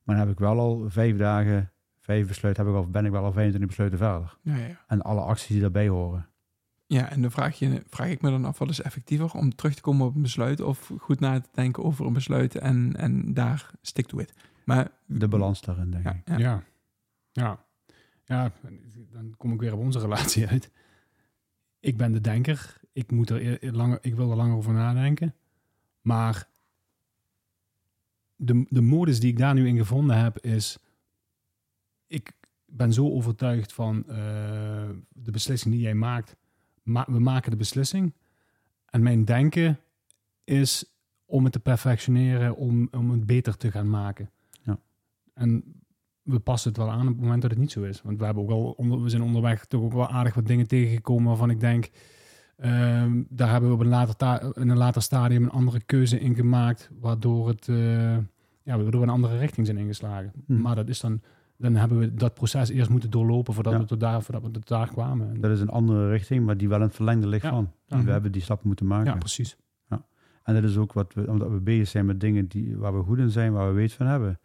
Maar 0.03 0.15
dan 0.15 0.25
heb 0.25 0.33
ik 0.33 0.39
wel 0.39 0.59
al 0.59 0.89
vijf 0.89 1.17
dagen, 1.17 1.71
vijf 1.99 2.27
besluiten, 2.27 2.65
heb 2.65 2.73
ik 2.73 2.79
al, 2.79 2.89
ben 2.89 3.05
ik 3.05 3.11
wel 3.11 3.23
al 3.23 3.31
25 3.31 3.69
besluiten 3.69 3.99
verder. 3.99 4.37
Ja, 4.41 4.55
ja. 4.55 4.83
En 4.87 5.01
alle 5.01 5.21
acties 5.21 5.47
die 5.47 5.61
daarbij 5.61 5.87
horen. 5.87 6.27
Ja, 6.87 7.09
en 7.09 7.21
dan 7.21 7.31
vraag, 7.31 7.59
je, 7.59 7.83
vraag 7.89 8.09
ik 8.09 8.21
me 8.21 8.29
dan 8.29 8.45
af, 8.45 8.57
wat 8.57 8.69
is 8.69 8.81
effectiever 8.81 9.31
om 9.33 9.55
terug 9.55 9.75
te 9.75 9.81
komen 9.81 10.07
op 10.07 10.15
een 10.15 10.21
besluit 10.21 10.61
of 10.61 10.91
goed 10.99 11.19
na 11.19 11.39
te 11.39 11.49
denken 11.51 11.83
over 11.83 12.05
een 12.05 12.13
besluit 12.13 12.55
en, 12.55 12.95
en 12.95 13.33
daar 13.33 13.71
stick 13.81 14.05
to 14.07 14.19
it. 14.19 14.33
Maar 14.65 14.91
De 15.05 15.27
balans 15.27 15.61
daarin, 15.61 15.91
denk 15.91 16.03
Ja, 16.03 16.11
ik. 16.11 16.21
ja. 16.25 16.37
Ja. 16.37 16.63
ja. 17.31 17.63
Ja, 18.27 18.51
dan 19.11 19.33
kom 19.37 19.53
ik 19.53 19.59
weer 19.59 19.73
op 19.73 19.79
onze 19.79 19.99
relatie 19.99 20.47
uit. 20.47 20.71
Ik 21.79 21.97
ben 21.97 22.11
de 22.11 22.21
denker. 22.21 22.77
Ik, 22.93 23.11
moet 23.11 23.29
er 23.29 23.73
langer, 23.75 23.97
ik 24.01 24.15
wil 24.15 24.29
er 24.31 24.37
langer 24.37 24.55
over 24.55 24.73
nadenken. 24.73 25.35
Maar 26.01 26.47
de, 28.35 28.65
de 28.69 28.81
modus 28.81 29.19
die 29.19 29.29
ik 29.31 29.37
daar 29.37 29.53
nu 29.53 29.67
in 29.67 29.77
gevonden 29.77 30.17
heb 30.23 30.39
is... 30.39 30.77
Ik 32.07 32.31
ben 32.65 32.93
zo 32.93 33.11
overtuigd 33.11 33.73
van 33.73 34.07
eh, 34.07 34.15
de 35.09 35.31
beslissing 35.31 35.73
die 35.73 35.83
jij 35.83 35.93
maakt. 35.95 36.35
Ma- 36.85 37.05
we 37.07 37.19
maken 37.19 37.51
de 37.51 37.57
beslissing. 37.57 38.13
En 38.85 39.03
mijn 39.03 39.25
denken 39.25 39.79
is 40.43 40.95
om 41.25 41.43
het 41.43 41.53
te 41.53 41.59
perfectioneren, 41.59 42.55
om, 42.55 42.87
om 42.91 43.11
het 43.11 43.25
beter 43.25 43.57
te 43.57 43.71
gaan 43.71 43.89
maken. 43.89 44.29
Ja. 44.63 44.79
En 45.33 45.63
we 46.21 46.39
passen 46.39 46.69
het 46.69 46.79
wel 46.79 46.91
aan 46.91 47.07
op 47.07 47.13
het 47.13 47.21
moment 47.21 47.41
dat 47.41 47.51
het 47.51 47.59
niet 47.59 47.71
zo 47.71 47.83
is. 47.83 48.01
Want 48.01 48.19
we, 48.19 48.25
hebben 48.25 48.43
ook 48.43 48.49
al 48.49 48.71
onder, 48.71 49.03
we 49.03 49.09
zijn 49.09 49.21
onderweg 49.21 49.65
toch 49.65 49.81
ook 49.81 49.93
wel 49.93 50.09
aardig 50.09 50.33
wat 50.33 50.47
dingen 50.47 50.67
tegengekomen 50.67 51.27
waarvan 51.27 51.49
ik 51.49 51.59
denk, 51.59 51.89
ehm, 52.57 53.23
daar 53.29 53.51
hebben 53.51 53.69
we 53.69 53.75
op 53.75 53.81
een 53.81 53.87
later, 53.87 54.57
in 54.57 54.69
een 54.69 54.77
later 54.77 55.01
stadium 55.01 55.43
een 55.43 55.49
andere 55.49 55.81
keuze 55.81 56.19
in 56.19 56.35
gemaakt, 56.35 56.89
waardoor, 56.99 57.47
het, 57.47 57.67
eh, 57.67 58.17
ja, 58.63 58.75
waardoor 58.77 59.01
we 59.01 59.07
een 59.07 59.09
andere 59.09 59.37
richting 59.37 59.65
zijn 59.65 59.77
ingeslagen. 59.77 60.31
Hm. 60.45 60.61
Maar 60.61 60.75
dat 60.75 60.89
is 60.89 60.99
dan, 60.99 61.21
dan 61.57 61.75
hebben 61.75 61.99
we 61.99 62.13
dat 62.13 62.33
proces 62.33 62.69
eerst 62.69 62.89
moeten 62.89 63.09
doorlopen 63.09 63.53
voordat, 63.53 63.73
Ja. 63.73 63.79
we, 63.79 63.85
tot 63.85 63.99
daar, 63.99 64.21
voordat 64.21 64.43
we 64.43 64.51
tot 64.51 64.67
daar 64.67 64.87
kwamen. 64.87 65.29
En- 65.29 65.41
Dat 65.41 65.51
is 65.51 65.59
een 65.59 65.69
andere 65.69 66.09
richting, 66.09 66.45
maar 66.45 66.57
die 66.57 66.67
wel 66.69 66.77
in 66.77 66.83
het 66.83 66.95
verlengde 66.95 67.27
ligt 67.27 67.43
Ja. 67.43 67.49
van. 67.49 67.71
Ja. 67.85 68.03
We 68.03 68.11
hebben 68.11 68.31
die 68.31 68.41
stap 68.41 68.63
moeten 68.63 68.87
maken. 68.87 69.11
ja, 69.11 69.17
precies. 69.17 69.57
En 70.43 70.53
dat 70.53 70.63
is 70.63 70.77
ook 70.77 70.93
wat 70.93 71.13
we, 71.13 71.27
omdat 71.29 71.49
we 71.49 71.59
bezig 71.59 71.87
zijn 71.87 72.05
met 72.05 72.19
dingen 72.19 72.47
die, 72.47 72.77
waar 72.77 72.97
we 72.97 73.03
goed 73.03 73.17
in 73.17 73.29
zijn, 73.29 73.51
waar 73.53 73.67
we 73.67 73.73
weet 73.73 73.93
van 73.93 74.05
hebben. 74.05 74.39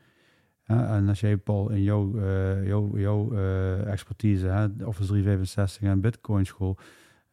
Ja, 0.65 0.97
en 0.97 1.09
als 1.09 1.21
jij, 1.21 1.37
Paul, 1.37 1.71
in 1.71 1.83
jouw, 1.83 2.19
eh, 2.19 2.67
jouw, 2.67 2.99
jouw 2.99 3.33
eh, 3.33 3.87
expertise, 3.93 4.47
hè, 4.47 4.65
Office 4.85 5.09
365 5.09 5.83
en 5.83 6.01
Bitcoin 6.01 6.47
school, 6.47 6.79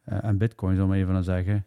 eh, 0.02 0.24
en 0.24 0.38
Bitcoin, 0.38 0.86
maar 0.88 0.96
even 0.96 1.14
aan 1.14 1.24
zeggen, 1.24 1.66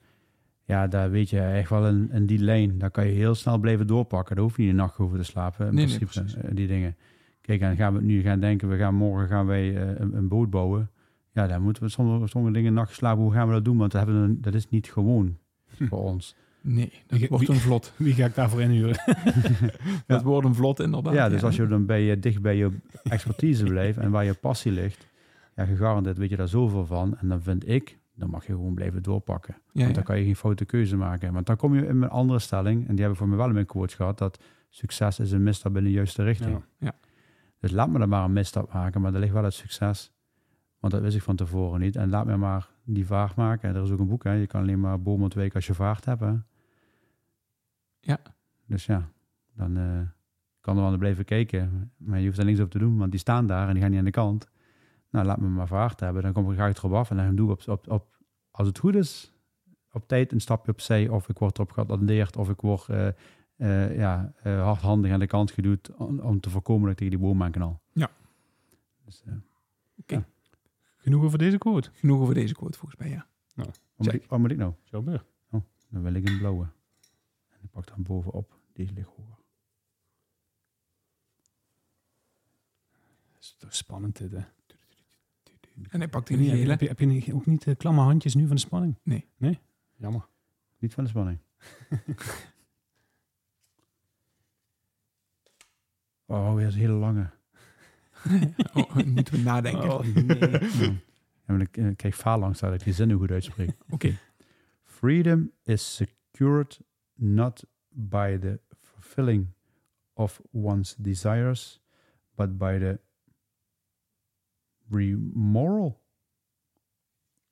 ja, 0.63 0.87
daar 0.87 1.09
weet 1.11 1.29
je 1.29 1.39
echt 1.39 1.69
wel 1.69 1.87
in, 1.87 2.09
in 2.11 2.25
die 2.25 2.39
lijn, 2.39 2.77
daar 2.77 2.91
kan 2.91 3.07
je 3.07 3.13
heel 3.13 3.35
snel 3.35 3.57
blijven 3.57 3.87
doorpakken. 3.87 4.35
Daar 4.35 4.43
hoef 4.43 4.55
je 4.55 4.61
niet 4.61 4.71
een 4.71 4.77
nacht 4.77 4.99
over 4.99 5.17
te 5.17 5.23
slapen, 5.23 5.67
in 5.67 5.73
Nee, 5.73 5.85
principe, 5.85 6.05
precies. 6.21 6.35
die 6.55 6.67
dingen. 6.67 6.95
Kijk, 7.41 7.61
en 7.61 7.75
gaan 7.75 7.93
we 7.93 8.01
nu 8.01 8.21
gaan 8.21 8.39
denken, 8.39 8.69
we 8.69 8.77
gaan 8.77 8.95
morgen 8.95 9.27
gaan 9.27 9.45
wij 9.45 9.75
eh, 9.77 9.99
een, 9.99 10.15
een 10.15 10.27
boot 10.27 10.49
bouwen. 10.49 10.89
Ja, 11.33 11.47
daar 11.47 11.61
moeten 11.61 11.83
we 11.83 11.89
sommige, 11.89 12.27
sommige 12.27 12.53
dingen 12.53 12.73
nacht 12.73 12.93
slapen. 12.93 13.23
Hoe 13.23 13.31
gaan 13.33 13.47
we 13.47 13.53
dat 13.53 13.65
doen? 13.65 13.77
Want 13.77 13.91
dat, 13.91 14.05
hebben 14.05 14.27
we, 14.27 14.39
dat 14.39 14.53
is 14.53 14.69
niet 14.69 14.91
gewoon 14.91 15.37
Hm. 15.77 15.85
voor 15.87 15.99
ons. 16.03 16.35
Nee, 16.61 16.91
dat 17.07 17.19
Wie- 17.19 17.27
wordt 17.29 17.47
een 17.49 17.55
vlot. 17.55 17.93
Wie 17.97 18.13
ga 18.13 18.25
ik 18.25 18.35
daarvoor 18.35 18.61
inhuren? 18.61 18.95
Dat 20.07 20.21
wordt 20.23 20.47
een 20.47 20.55
vlot 20.55 20.79
inderdaad. 20.79 21.13
Ja, 21.13 21.29
dus 21.29 21.43
als 21.43 21.55
je 21.55 21.67
dan 21.67 21.85
bij 21.85 22.01
je, 22.01 22.19
dicht 22.19 22.41
bij 22.41 22.55
je 22.57 22.69
expertise 23.03 23.63
blijft 23.63 23.97
en 23.97 24.11
waar 24.11 24.25
je 24.25 24.33
passie 24.33 24.71
ligt, 24.71 25.07
ja, 25.55 25.65
gegarandeerd 25.65 26.17
weet 26.17 26.29
je 26.29 26.35
daar 26.35 26.47
zoveel 26.47 26.85
van. 26.85 27.17
En 27.17 27.27
dan 27.27 27.41
vind 27.41 27.67
ik, 27.69 27.97
dan 28.15 28.29
mag 28.29 28.45
je 28.47 28.53
gewoon 28.53 28.73
blijven 28.73 29.03
doorpakken. 29.03 29.53
Ja, 29.57 29.61
Want 29.73 29.87
ja. 29.87 29.93
dan 29.93 30.03
kan 30.03 30.17
je 30.17 30.23
geen 30.25 30.35
foute 30.35 30.65
keuze 30.65 30.97
maken. 30.97 31.33
Want 31.33 31.45
dan 31.45 31.55
kom 31.55 31.75
je 31.75 31.85
in 31.87 31.99
mijn 31.99 32.11
andere 32.11 32.39
stelling, 32.39 32.79
en 32.81 32.89
die 32.91 32.99
hebben 32.99 33.17
voor 33.17 33.27
mij 33.27 33.37
wel 33.37 33.47
in 33.47 33.53
mijn 33.53 33.65
quote 33.65 33.95
gehad, 33.95 34.17
dat 34.17 34.39
succes 34.69 35.19
is 35.19 35.31
een 35.31 35.43
misstap 35.43 35.77
in 35.77 35.83
de 35.83 35.91
juiste 35.91 36.23
richting. 36.23 36.61
Ja. 36.79 36.93
Dus 37.61 37.71
laat 37.71 37.89
me 37.89 37.99
dan 37.99 38.09
maar 38.09 38.23
een 38.23 38.33
misstap 38.33 38.73
maken, 38.73 39.01
maar 39.01 39.13
er 39.13 39.19
ligt 39.19 39.33
wel 39.33 39.43
het 39.43 39.53
succes. 39.53 40.11
Want 40.79 40.93
dat 40.93 41.01
wist 41.01 41.15
ik 41.15 41.21
van 41.21 41.35
tevoren 41.35 41.79
niet. 41.79 41.95
En 41.95 42.09
laat 42.09 42.25
me 42.25 42.37
maar 42.37 42.69
die 42.83 43.05
vaart 43.05 43.35
maken. 43.35 43.69
En 43.69 43.75
er 43.75 43.83
is 43.83 43.91
ook 43.91 43.99
een 43.99 44.07
boek, 44.07 44.23
hè. 44.23 44.31
Je 44.33 44.47
kan 44.47 44.61
alleen 44.61 44.79
maar 44.79 45.01
boom 45.01 45.21
ontwijken 45.21 45.55
als 45.55 45.67
je 45.67 45.73
vaart 45.73 46.05
hebt, 46.05 46.21
hè. 46.21 46.33
Ja. 47.99 48.19
Dus 48.65 48.85
ja, 48.85 49.09
dan 49.53 49.77
eh, 49.77 50.01
kan 50.59 50.75
er 50.75 50.81
wel 50.81 50.89
naar 50.89 50.99
blijven 50.99 51.25
kijken. 51.25 51.91
Maar 51.97 52.19
je 52.19 52.25
hoeft 52.25 52.37
er 52.37 52.45
niks 52.45 52.59
op 52.59 52.71
te 52.71 52.79
doen, 52.79 52.97
want 52.97 53.11
die 53.11 53.19
staan 53.19 53.47
daar 53.47 53.67
en 53.67 53.73
die 53.73 53.81
gaan 53.81 53.91
niet 53.91 53.99
aan 53.99 54.05
de 54.05 54.11
kant. 54.11 54.49
Nou, 55.09 55.25
laat 55.25 55.39
me 55.39 55.47
maar 55.47 55.67
vaart 55.67 55.99
hebben. 55.99 56.23
Dan 56.23 56.33
kom 56.33 56.51
ik, 56.51 56.59
ik 56.59 56.77
erop 56.77 56.93
af 56.93 57.09
en 57.09 57.17
dan 57.17 57.35
doe 57.35 57.51
ik 57.51 57.59
op, 57.59 57.67
op, 57.67 57.91
op, 57.91 58.17
als 58.51 58.67
het 58.67 58.79
goed 58.79 58.95
is, 58.95 59.33
op 59.91 60.07
tijd 60.07 60.31
een 60.31 60.41
stapje 60.41 60.71
opzij. 60.71 61.07
Of 61.07 61.29
ik 61.29 61.37
word 61.37 61.57
erop 61.57 61.71
geattendeerd, 61.71 62.37
of 62.37 62.49
ik 62.49 62.61
word 62.61 62.89
eh, 62.89 63.07
eh, 63.61 63.97
ja, 63.97 64.33
eh, 64.43 64.63
hardhandig 64.63 65.11
aan 65.11 65.19
de 65.19 65.27
kant 65.27 65.51
geduwd 65.51 65.91
om, 65.95 66.19
om 66.19 66.39
te 66.39 66.49
voorkomen 66.49 66.81
dat 66.81 66.91
ik 66.91 66.97
tegen 66.97 67.11
die 67.19 67.27
boom 67.27 67.43
aan 67.43 67.51
knal. 67.51 67.81
Ja. 67.93 68.11
Dus, 69.05 69.23
eh, 69.25 70.17
Genoeg 70.97 71.23
over 71.23 71.37
deze 71.37 71.57
quote. 71.57 71.89
Genoeg 71.93 72.19
over 72.21 72.33
deze 72.33 72.53
quote 72.53 72.77
volgens 72.77 72.99
mij, 72.99 73.09
ja. 73.09 73.27
wat, 73.53 73.79
moet 73.95 74.13
ik, 74.13 74.25
wat 74.27 74.39
moet 74.39 74.51
ik 74.51 74.57
nou? 74.57 74.73
Zo 74.83 75.03
weer. 75.03 75.25
Dan 75.89 76.01
wil 76.03 76.13
ik 76.13 76.27
een 76.29 76.37
blauwe. 76.37 76.63
En 77.49 77.57
ik 77.63 77.69
pak 77.71 77.87
dan 77.87 78.03
bovenop. 78.03 78.59
Deze 78.73 78.93
ligt 78.93 79.07
hoger. 79.07 79.37
Dat 83.31 83.41
is 83.41 83.55
toch 83.57 83.75
spannend 83.75 84.17
dit, 84.17 84.31
hè? 84.31 84.37
En 85.89 85.99
hij 85.99 86.07
pakt 86.07 86.29
Heb 86.29 86.37
die 86.37 86.49
je, 86.49 86.55
gele. 86.57 86.69
heb 86.69 86.81
je, 86.81 86.87
heb 86.87 86.99
je 86.99 87.05
niet- 87.05 87.31
ook 87.31 87.45
niet 87.45 87.65
klamme 87.77 88.01
handjes 88.01 88.35
nu 88.35 88.47
van 88.47 88.55
de 88.55 88.61
spanning? 88.61 88.95
Nee. 89.03 89.27
Nee? 89.37 89.59
Jammer. 89.95 90.27
Niet 90.77 90.93
van 90.93 91.03
de 91.03 91.09
spanning. 91.09 91.39
oh, 96.35 96.53
weer 96.53 96.65
een 96.65 96.73
hele 96.73 96.93
lange. 96.93 97.29
Oh, 98.73 98.95
moeten 98.95 99.33
we 99.33 99.41
nadenken. 99.43 99.93
Oh, 99.93 100.05
nee. 100.05 100.39
Ja. 100.81 100.93
Ja, 101.45 101.57
maar 101.57 101.61
ik 101.61 101.77
eh, 101.77 101.95
krijg 101.95 102.15
dat 102.71 102.73
ik 102.73 102.83
die 102.83 102.93
zinnen 102.93 103.17
goed 103.17 103.31
uitspreek. 103.31 103.71
Oké. 103.89 104.17
Freedom 104.83 105.51
is 105.63 105.95
secured 105.95 106.81
not 107.13 107.65
by 107.89 108.37
the 108.37 108.59
fulfilling 108.79 109.53
of 110.13 110.41
one's 110.51 110.95
desires, 110.95 111.81
but 112.35 112.57
by 112.57 112.79
the 112.79 112.99
remoral. 114.89 116.03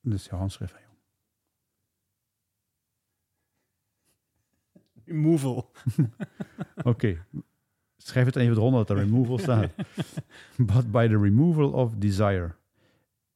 Dat 0.00 0.12
is 0.14 0.24
je 0.24 0.34
handschrift, 0.34 0.74
hè. 0.74 0.80
Removal. 5.04 5.70
Oké. 6.82 7.24
Schrijf 8.02 8.26
het 8.26 8.36
even 8.36 8.56
eronder 8.56 8.86
dat 8.86 8.96
er 8.96 9.04
removal 9.04 9.38
staat. 9.48 9.70
But 10.56 10.90
by 10.90 11.08
the 11.08 11.18
removal 11.18 11.70
of 11.70 11.94
desire. 11.94 12.50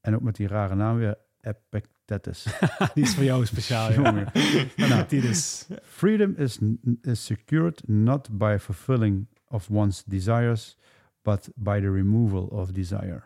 En 0.00 0.14
ook 0.14 0.22
met 0.22 0.36
die 0.36 0.46
rare 0.46 0.74
naam 0.74 0.96
weer, 0.96 1.18
Epictetus. 1.40 2.46
Die 2.94 3.04
is 3.04 3.14
voor 3.14 3.24
jou 3.24 3.46
speciaal. 3.46 3.92
Jongen. 3.92 4.26
Nou, 4.76 5.06
Die 5.08 5.22
is... 5.22 5.68
Freedom 5.82 6.34
is, 6.36 6.58
is 7.00 7.24
secured 7.24 7.88
not 7.88 8.38
by 8.38 8.56
fulfilling 8.60 9.26
of 9.48 9.70
one's 9.70 10.02
desires, 10.04 10.76
but 11.22 11.50
by 11.54 11.80
the 11.80 11.90
removal 11.90 12.44
of 12.44 12.72
desire. 12.72 13.22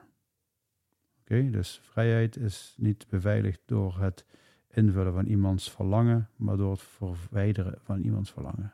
Oké, 1.21 1.50
dus 1.50 1.80
vrijheid 1.83 2.37
is 2.37 2.75
niet 2.76 3.07
beveiligd 3.09 3.61
door 3.66 4.00
het 4.00 4.25
invullen 4.71 5.12
van 5.12 5.26
iemands 5.26 5.71
verlangen, 5.71 6.28
maar 6.37 6.57
door 6.57 6.71
het 6.71 6.83
verwijderen 6.83 7.78
van 7.83 8.00
iemands 8.00 8.30
verlangen. 8.30 8.73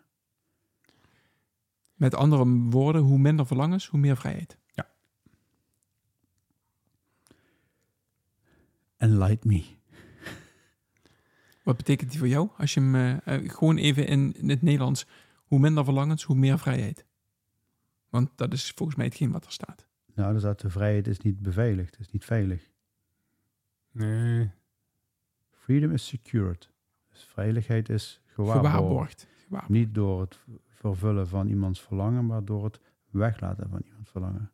Met 1.94 2.14
andere 2.14 2.44
woorden, 2.46 3.02
hoe 3.02 3.18
minder 3.18 3.46
verlangens, 3.46 3.86
hoe 3.86 4.00
meer 4.00 4.16
vrijheid. 4.16 4.58
Enlight 8.96 9.44
me. 9.44 9.64
Wat 11.62 11.76
betekent 11.76 12.10
die 12.10 12.18
voor 12.18 12.28
jou? 12.28 12.48
Als 12.56 12.74
je 12.74 12.80
hem 12.80 12.94
eh, 12.94 13.34
eh, 13.34 13.50
gewoon 13.50 13.76
even 13.76 14.06
in, 14.06 14.34
in 14.36 14.48
het 14.48 14.62
Nederlands, 14.62 15.06
hoe 15.44 15.58
minder 15.58 15.84
verlangens, 15.84 16.22
hoe 16.22 16.36
meer 16.36 16.58
vrijheid. 16.58 17.04
Want 18.08 18.30
dat 18.36 18.52
is 18.52 18.70
volgens 18.70 18.98
mij 18.98 19.06
hetgeen 19.06 19.30
wat 19.30 19.44
er 19.44 19.52
staat. 19.52 19.86
Nou, 20.14 20.32
dus 20.32 20.42
dat 20.42 20.60
de 20.60 20.70
vrijheid 20.70 21.06
is 21.06 21.18
niet 21.18 21.42
beveiligd, 21.42 21.98
is 21.98 22.10
niet 22.10 22.24
veilig. 22.24 22.70
Nee. 23.90 24.50
Freedom 25.50 25.92
is 25.92 26.06
secured. 26.06 26.70
Dus 27.10 27.24
veiligheid 27.24 27.88
is 27.88 28.20
gewaarborgd. 28.26 28.66
Gewaarborgd. 28.66 29.28
Gewaarborgd. 29.44 29.68
Niet 29.68 29.94
door 29.94 30.20
het 30.20 30.38
vervullen 30.84 31.28
van 31.28 31.48
iemands 31.48 31.80
verlangen, 31.82 32.26
maar 32.26 32.44
door 32.44 32.64
het 32.64 32.80
weglaten 33.10 33.68
van 33.68 33.80
iemands 33.84 34.10
verlangen. 34.10 34.52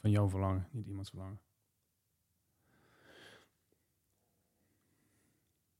Van 0.00 0.10
jouw 0.10 0.28
verlangen, 0.28 0.68
niet 0.70 0.86
iemands 0.86 1.10
verlangen. 1.10 1.40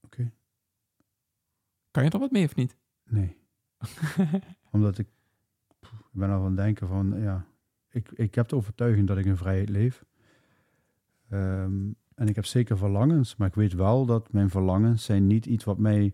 Oké. 0.01 0.31
Kan 1.91 2.03
je 2.03 2.09
er 2.09 2.19
wat 2.19 2.31
mee 2.31 2.45
of 2.45 2.55
niet? 2.55 2.77
Nee. 3.03 3.37
Omdat 4.71 4.97
ik, 4.97 5.07
pff, 5.79 5.91
ik 5.91 6.19
ben 6.19 6.29
al 6.29 6.37
van 6.39 6.45
het 6.45 6.57
denken 6.57 6.87
van, 6.87 7.21
ja, 7.21 7.45
ik, 7.89 8.11
ik 8.11 8.35
heb 8.35 8.47
de 8.47 8.55
overtuiging 8.55 9.07
dat 9.07 9.17
ik 9.17 9.25
in 9.25 9.37
vrijheid 9.37 9.69
leef. 9.69 10.05
Ehm, 11.29 11.91
en 12.15 12.27
ik 12.27 12.35
heb 12.35 12.45
zeker 12.45 12.77
verlangens, 12.77 13.35
maar 13.35 13.47
ik 13.47 13.55
weet 13.55 13.73
wel 13.73 14.05
dat 14.05 14.31
mijn 14.31 14.49
verlangens 14.49 15.03
zijn 15.03 15.27
niet 15.27 15.45
iets 15.45 15.63
wat 15.63 15.77
mij 15.77 16.13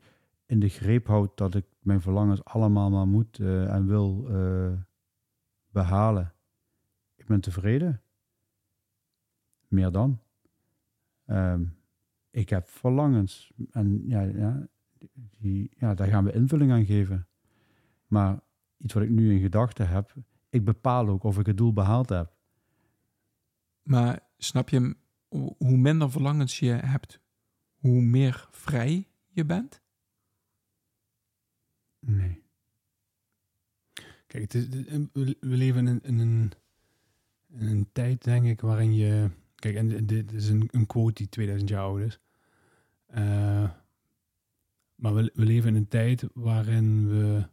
in 0.50 0.60
de 0.60 0.70
greep 0.70 1.08
houdt 1.08 1.38
dat 1.38 1.56
ik 1.56 1.66
mijn 1.80 2.02
verlangens 2.02 2.44
allemaal 2.44 2.90
maar 2.90 3.08
moet 3.08 3.40
eh, 3.40 3.74
en 3.74 3.88
wil 3.88 4.28
eh, 4.30 4.72
behalen. 5.72 6.34
Ik 7.16 7.26
ben 7.26 7.42
tevreden. 7.42 8.02
Meer 9.68 9.92
dan. 9.92 10.22
Ehm, 11.26 11.66
ik 12.32 12.50
heb 12.50 12.70
verlangens. 12.70 13.52
En 13.72 14.08
ja, 14.08 14.22
ja, 14.22 14.68
die, 15.38 15.72
ja, 15.78 15.94
daar 15.94 16.08
gaan 16.08 16.24
we 16.24 16.34
invulling 16.34 16.72
aan 16.72 16.86
geven. 16.86 17.28
Maar 18.08 18.40
iets 18.78 18.94
wat 18.94 19.04
ik 19.04 19.10
nu 19.10 19.34
in 19.34 19.42
gedachten 19.42 19.90
heb, 19.90 20.14
ik 20.50 20.66
bepaal 20.66 21.08
ook 21.08 21.24
of 21.24 21.40
ik 21.40 21.46
het 21.46 21.58
doel 21.58 21.74
behaald 21.74 22.10
heb. 22.10 22.34
Maar 23.82 24.20
snap 24.38 24.70
je 24.70 24.96
hoe 25.58 25.78
minder 25.78 26.12
verlangens 26.12 26.60
je 26.60 26.72
hebt, 26.72 27.22
hoe 27.76 28.02
meer 28.02 28.48
vrij 28.52 29.08
je 29.28 29.46
bent? 29.46 29.82
Nee. 32.00 32.42
Kijk, 34.28 34.44
het 34.44 34.54
is, 34.54 34.64
het- 34.88 35.10
we 35.14 35.36
leven 35.40 35.88
in, 35.88 36.00
in, 36.04 36.20
een, 36.20 36.52
in 37.58 37.68
een 37.68 37.90
tijd, 37.92 38.24
denk 38.24 38.46
ik, 38.46 38.62
waarin 38.62 38.96
je... 38.96 39.30
Kijk, 39.56 39.76
en 39.76 40.06
dit 40.06 40.34
is 40.34 40.50
een, 40.50 40.68
een 40.72 40.86
quote 40.86 41.14
die 41.14 41.30
2000 41.30 41.70
jaar 41.70 41.82
oud 41.82 42.00
is. 42.00 42.20
Eh, 43.06 43.70
maar 44.96 45.14
we, 45.16 45.32
we 45.34 45.46
leven 45.46 45.70
in 45.70 45.76
een 45.76 45.88
tijd 45.88 46.24
waarin 46.34 47.08
we 47.10 47.48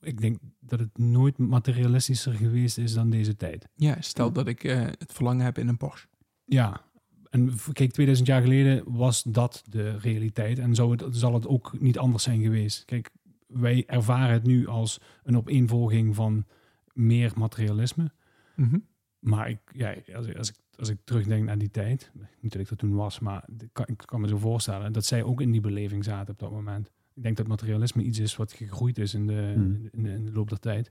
ik 0.00 0.20
denk 0.20 0.38
dat 0.60 0.78
het 0.78 0.98
nooit 0.98 1.38
materialistischer 1.38 2.32
geweest 2.32 2.78
is 2.78 2.92
dan 2.94 3.10
deze 3.10 3.36
tijd. 3.36 3.68
Ja, 3.74 4.00
stel 4.00 4.32
dat 4.32 4.46
ik 4.46 4.64
eh, 4.64 4.80
het 4.80 5.12
verlangen 5.12 5.44
heb 5.44 5.58
in 5.58 5.68
een 5.68 5.76
Porsche. 5.76 6.08
Ja, 6.44 6.84
en 7.30 7.54
kijk, 7.72 7.92
2000 7.92 8.28
jaar 8.28 8.42
geleden 8.42 8.82
was 8.92 9.22
dat 9.22 9.62
de 9.68 9.96
realiteit. 9.98 10.58
En 10.58 10.74
zou 10.74 10.90
het, 10.90 11.16
zal 11.16 11.34
het 11.34 11.46
ook 11.46 11.80
niet 11.80 11.98
anders 11.98 12.22
zijn 12.22 12.42
geweest. 12.42 12.84
Kijk, 12.84 13.10
wij 13.52 13.84
ervaren 13.86 14.32
het 14.32 14.42
nu 14.42 14.66
als 14.66 15.00
een 15.22 15.36
opeenvolging 15.36 16.14
van 16.14 16.44
meer 16.92 17.32
materialisme. 17.36 18.10
Mhm. 18.56 18.78
Maar 19.18 19.50
ik, 19.50 19.60
ja, 19.72 19.94
als, 20.14 20.26
ik, 20.26 20.36
als, 20.36 20.48
ik, 20.48 20.56
als 20.76 20.88
ik 20.88 20.98
terugdenk 21.04 21.44
naar 21.44 21.58
die 21.58 21.70
tijd, 21.70 22.10
niet 22.40 22.52
dat 22.52 22.60
ik 22.60 22.68
dat 22.68 22.78
toen 22.78 22.94
was, 22.94 23.18
maar 23.18 23.44
ik 23.58 23.68
kan, 23.72 23.86
ik 23.88 24.02
kan 24.04 24.20
me 24.20 24.28
zo 24.28 24.38
voorstellen 24.38 24.92
dat 24.92 25.04
zij 25.04 25.22
ook 25.22 25.40
in 25.40 25.50
die 25.50 25.60
beleving 25.60 26.04
zaten 26.04 26.32
op 26.32 26.38
dat 26.38 26.50
moment. 26.50 26.90
Ik 27.14 27.22
denk 27.22 27.36
dat 27.36 27.46
materialisme 27.46 28.02
iets 28.02 28.18
is 28.18 28.36
wat 28.36 28.52
gegroeid 28.52 28.98
is 28.98 29.14
in 29.14 29.26
de, 29.26 29.52
Hmm. 29.54 29.88
in 29.92 30.02
de, 30.02 30.10
in 30.10 30.24
de 30.24 30.32
loop 30.32 30.48
der 30.48 30.58
tijd. 30.58 30.90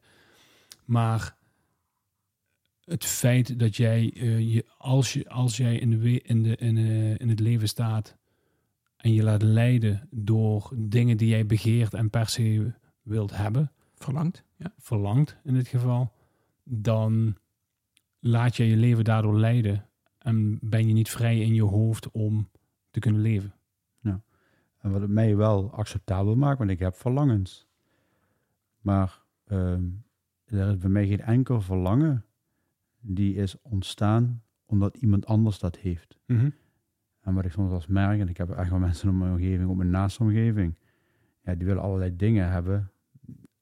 Maar 0.86 1.38
het 2.84 3.06
feit 3.06 3.60
dat 3.60 3.76
jij, 3.76 4.14
eh, 4.16 4.54
je, 4.54 4.66
als, 4.78 5.14
je, 5.14 5.30
als 5.30 5.58
jij 5.58 5.78
in, 5.78 5.90
de, 5.90 6.22
in, 6.22 6.44
de, 6.44 6.56
in, 6.56 6.76
de, 6.76 7.16
in 7.18 7.30
het 7.30 7.40
leven 7.40 7.68
staat 7.68 8.18
en 9.00 9.14
je 9.14 9.24
laat 9.24 9.42
leiden 9.42 10.08
door 10.12 10.72
dingen 10.76 11.18
die 11.18 11.28
jij 11.28 11.46
begeert 11.46 11.94
en 11.94 12.10
per 12.10 12.28
se 12.30 12.74
wilt 13.02 13.36
hebben, 13.38 13.72
Verlangt. 13.96 14.44
Ja. 14.56 14.74
verlangt 14.78 15.38
in 15.44 15.54
dit 15.54 15.68
geval, 15.68 16.14
dan 16.64 17.38
laat 18.20 18.56
je 18.56 18.64
je 18.64 18.78
leven 18.78 19.04
daardoor 19.04 19.40
leiden 19.40 19.86
en 20.18 20.60
ben 20.62 20.88
je 20.88 20.94
niet 20.94 21.10
vrij 21.10 21.40
in 21.40 21.54
je 21.54 21.64
hoofd 21.64 22.12
om 22.12 22.50
te 22.92 23.00
kunnen 23.00 23.22
leven. 23.22 23.54
En 24.80 24.92
wat 24.92 25.02
het 25.02 25.10
mij 25.10 25.36
wel 25.36 25.72
acceptabel 25.72 26.36
maakt, 26.36 26.58
want 26.58 26.70
ik 26.70 26.80
heb 26.80 26.96
verlangens. 26.96 27.68
Maar 28.82 29.22
ehm, 29.46 29.84
er 30.46 30.70
is 30.70 30.78
bij 30.78 30.90
mij 30.90 31.08
geen 31.08 31.22
enkel 31.22 31.62
verlangen 31.62 32.26
die 33.00 33.36
is 33.36 33.62
ontstaan 33.62 34.44
omdat 34.66 34.98
iemand 34.98 35.26
anders 35.26 35.60
dat 35.60 35.78
heeft. 35.78 36.20
En 37.30 37.36
wat 37.36 37.46
ik 37.46 37.52
soms 37.52 37.68
wel 37.68 37.76
eens 37.76 37.88
merk, 37.88 38.20
en 38.20 38.30
ik 38.30 38.38
heb 38.38 38.50
echt 38.50 38.70
wel 38.70 38.80
mensen 38.80 39.10
in 39.10 39.18
mijn 39.18 39.32
omgeving, 39.32 39.70
op 39.70 39.78
mijn 39.78 39.90
naaste 39.90 40.24
omgeving, 40.24 40.76
ja, 41.44 41.56
die 41.56 41.68
willen 41.68 41.82
allerlei 41.82 42.16
dingen 42.16 42.52
hebben. 42.52 42.92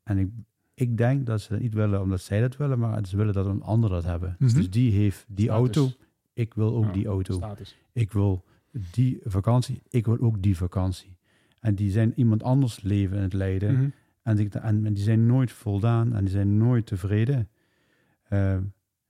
En 0.03 0.17
ik, 0.17 0.29
ik 0.73 0.97
denk 0.97 1.25
dat 1.25 1.41
ze 1.41 1.49
dat 1.49 1.59
niet 1.59 1.73
willen 1.73 2.01
omdat 2.01 2.21
zij 2.21 2.41
dat 2.41 2.57
willen, 2.57 2.79
maar 2.79 3.05
ze 3.05 3.17
willen 3.17 3.33
dat 3.33 3.45
een 3.45 3.61
ander 3.61 3.89
dat 3.89 4.03
hebben. 4.03 4.35
Mhm. 4.39 4.53
Dus 4.53 4.69
die 4.69 4.91
heeft 4.91 5.25
die 5.27 5.45
Status. 5.45 5.75
auto, 5.75 5.95
ik 6.33 6.53
wil 6.53 6.75
ook 6.75 6.85
Ja, 6.85 6.91
die 6.91 7.07
auto. 7.07 7.33
Status. 7.33 7.77
Ik 7.91 8.11
wil 8.11 8.43
die 8.91 9.19
vakantie, 9.23 9.81
ik 9.89 10.05
wil 10.05 10.19
ook 10.19 10.41
die 10.41 10.57
vakantie. 10.57 11.17
En 11.59 11.75
die 11.75 11.91
zijn 11.91 12.13
iemand 12.15 12.43
anders 12.43 12.81
leven 12.81 13.17
in 13.17 13.23
het 13.23 13.33
leiden. 13.33 13.73
Mhm. 13.73 13.89
En, 14.21 14.35
die, 14.35 14.49
en, 14.49 14.85
en 14.85 14.93
die 14.93 15.03
zijn 15.03 15.25
nooit 15.25 15.51
voldaan 15.51 16.13
en 16.13 16.23
die 16.23 16.33
zijn 16.33 16.57
nooit 16.57 16.85
tevreden. 16.85 17.49
Eh, 18.23 18.57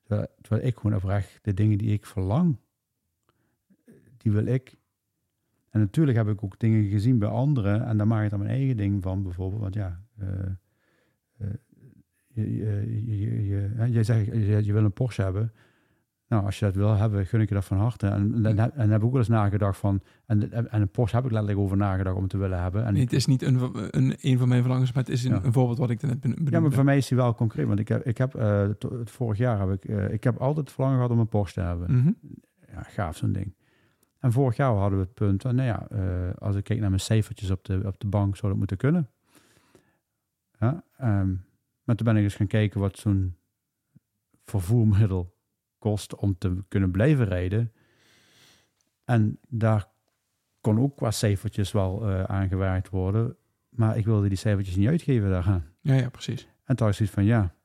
terwijl, 0.04 0.28
terwijl 0.42 0.68
ik 0.68 0.76
gewoon 0.76 0.96
oprecht 0.96 1.40
de 1.42 1.54
dingen 1.54 1.78
die 1.78 1.92
ik 1.92 2.06
verlang, 2.06 2.58
die 4.32 4.36
wil 4.44 4.54
ik. 4.54 4.76
En 5.70 5.80
natuurlijk 5.80 6.18
heb 6.18 6.28
ik 6.28 6.44
ook 6.44 6.60
dingen 6.60 6.90
gezien 6.90 7.20
bij 7.20 7.30
anderen 7.30 7.86
en 7.86 7.98
daar 7.98 8.08
maak 8.08 8.24
ik 8.24 8.30
dan 8.30 8.40
mijn 8.40 8.52
eigen 8.52 8.78
ding 8.78 9.04
van, 9.04 9.24
bijvoorbeeld. 9.24 9.62
Want 9.62 9.74
ja, 9.74 10.02
eh, 10.18 10.28
eh, 11.38 11.48
je, 12.28 12.56
je, 12.56 13.06
je, 13.20 13.46
je- 13.48 13.70
hè, 13.76 13.86
jij 13.86 14.04
zegt, 14.04 14.26
je, 14.26 14.66
je 14.66 14.74
wil 14.74 14.84
een 14.84 14.94
Porsche 14.94 15.22
hebben. 15.22 15.52
Nou, 16.28 16.46
als 16.46 16.60
je 16.60 16.66
dat 16.66 16.76
wil 16.76 16.96
hebben, 16.96 17.26
gun 17.26 17.42
ik 17.42 17.48
je 17.50 17.56
dat 17.56 17.66
van 17.66 17.78
harte. 17.78 18.08
En, 18.08 18.46
en, 18.46 18.58
heb- 18.58 18.72
en 18.74 18.80
dan 18.80 18.90
heb 18.90 19.00
ik 19.00 19.06
ook 19.06 19.12
wel 19.12 19.20
eens 19.20 19.30
nagedacht 19.30 19.78
van... 19.78 20.02
En, 20.26 20.52
en 20.52 20.82
een 20.82 20.90
Porsche 20.90 21.16
heb 21.16 21.26
ik 21.26 21.32
letterlijk 21.32 21.60
over 21.62 21.78
nagedacht 21.78 22.16
om 22.16 22.28
te 22.28 22.38
willen 22.38 22.62
hebben. 22.62 22.86
En 22.86 22.94
Nee, 22.94 23.02
het 23.04 23.14
is 23.14 23.26
niet 23.26 23.42
een, 23.42 23.60
een, 23.98 24.16
een 24.22 24.38
van 24.38 24.48
mijn 24.48 24.62
verlangens, 24.62 24.94
maar 24.94 25.04
het 25.04 25.12
is 25.14 25.24
een, 25.24 25.32
Ja. 25.34 25.44
een 25.44 25.54
voorbeeld 25.54 25.78
wat 25.78 25.90
ik 25.90 26.02
net 26.02 26.20
ben- 26.20 26.30
bedoelde. 26.32 26.52
Ja, 26.52 26.60
maar 26.60 26.72
voor 26.72 26.84
mij 26.84 26.98
is 26.98 27.08
die 27.08 27.18
wel 27.18 27.36
concreet. 27.36 27.68
Want 27.68 27.80
ik 27.80 27.88
heb, 27.88 28.06
ik 28.06 28.18
heb 28.18 28.36
eh, 28.36 28.66
to- 28.70 29.00
het 29.00 29.12
vorig 29.12 29.38
jaar 29.38 29.60
heb 29.60 29.84
ik, 29.84 30.12
ik 30.12 30.24
heb 30.24 30.38
altijd 30.38 30.66
het 30.66 30.72
verlangen 30.72 30.98
gehad 30.98 31.12
om 31.12 31.20
een 31.20 31.28
Porsche 31.30 31.60
te 31.62 31.68
hebben. 31.68 31.92
Mhm. 31.98 32.12
Ja, 32.74 32.82
gaaf 32.82 33.16
zo'n 33.18 33.32
ding. 33.32 33.54
En 34.20 34.32
vorig 34.32 34.56
jaar 34.56 34.74
hadden 34.74 35.00
we 35.00 35.06
het 35.06 35.14
punt 35.14 35.44
nou 35.44 35.62
ja, 35.62 35.88
eh, 35.90 36.36
als 36.38 36.56
ik 36.56 36.64
kijk 36.64 36.80
naar 36.80 36.90
mijn 36.90 37.02
cijfertjes 37.02 37.52
op 37.52 37.66
de, 37.66 37.82
op 37.86 38.00
de 38.00 38.08
bank, 38.08 38.36
zou 38.36 38.48
dat 38.48 38.58
moeten 38.58 38.78
kunnen. 38.78 39.10
Ja, 40.60 40.84
ehm, 40.98 41.36
maar 41.84 41.96
toen 41.96 42.06
ben 42.06 42.18
ik 42.18 42.24
eens 42.24 42.36
gaan 42.36 42.48
kijken 42.48 42.80
wat 42.80 42.98
zo'n 42.98 43.36
vervoermiddel 44.44 45.36
kost 45.78 46.16
om 46.16 46.38
te 46.38 46.64
kunnen 46.68 46.92
blijven 46.92 47.26
rijden. 47.26 47.72
En 49.04 49.40
daar 49.48 49.88
kon 50.62 50.80
ook 50.80 50.96
qua 50.96 51.12
cijfertjes 51.12 51.72
wel 51.72 52.08
eh, 52.08 52.24
aangewerkt 52.24 52.90
worden. 52.90 53.38
Maar 53.70 53.98
ik 53.98 54.06
wilde 54.06 54.28
die 54.28 54.38
cijfertjes 54.38 54.76
niet 54.76 54.88
uitgeven 54.88 55.30
daaraan. 55.30 55.66
Ja, 55.82 55.94
ja, 55.94 56.10
precies. 56.10 56.48
En 56.64 56.76
toen 56.76 56.88
was 56.88 56.96
zoiets 56.96 57.16
van, 57.16 57.26
ja, 57.26 57.56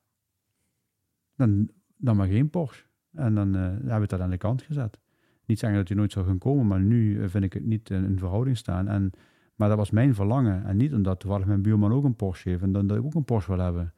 dan, 1.35 1.69
dan 1.97 2.15
maar 2.15 2.27
geen 2.27 2.49
Porsche. 2.49 2.83
En 3.11 3.35
dan 3.35 3.55
eh 3.55 3.91
heb 3.91 4.03
ik 4.03 4.09
dat 4.09 4.19
aan 4.19 4.29
de 4.29 4.37
kant 4.37 4.61
gezet. 4.61 5.02
Niet 5.45 5.59
zeggen 5.59 5.77
dat 5.79 5.87
hij 5.87 5.97
nooit 5.97 6.11
zou 6.11 6.25
gaan 6.25 6.37
komen, 6.37 6.67
maar 6.67 6.79
nu 6.79 7.21
eh, 7.23 7.29
vind 7.29 7.43
ik 7.43 7.53
het 7.53 7.65
niet 7.65 7.89
in, 7.89 8.03
in 8.05 8.17
verhouding 8.17 8.57
staan. 8.57 8.87
En, 8.87 9.11
maar 9.55 9.67
dat 9.69 9.77
was 9.77 9.91
mijn 9.91 10.15
verlangen. 10.15 10.65
En 10.65 10.77
niet 10.77 10.93
omdat 10.93 11.19
toevallig 11.19 11.45
mijn 11.45 11.61
buurman 11.61 11.91
ook 11.91 12.03
een 12.03 12.15
Porsche 12.15 12.49
heeft 12.49 12.61
en 12.61 12.71
dan 12.71 12.87
dat 12.87 12.97
ik 12.97 13.03
ook 13.03 13.13
een 13.13 13.25
Porsche 13.25 13.55
wil 13.55 13.63
hebben. 13.63 13.93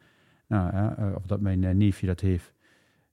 Nou, 0.48 0.72
ja, 0.76 0.98
eh, 0.98 1.16
of 1.16 1.26
dat 1.26 1.42
mijn 1.42 1.64
eh, 1.64 1.76
neefje 1.76 2.08
dat 2.08 2.20
heeft. 2.20 2.54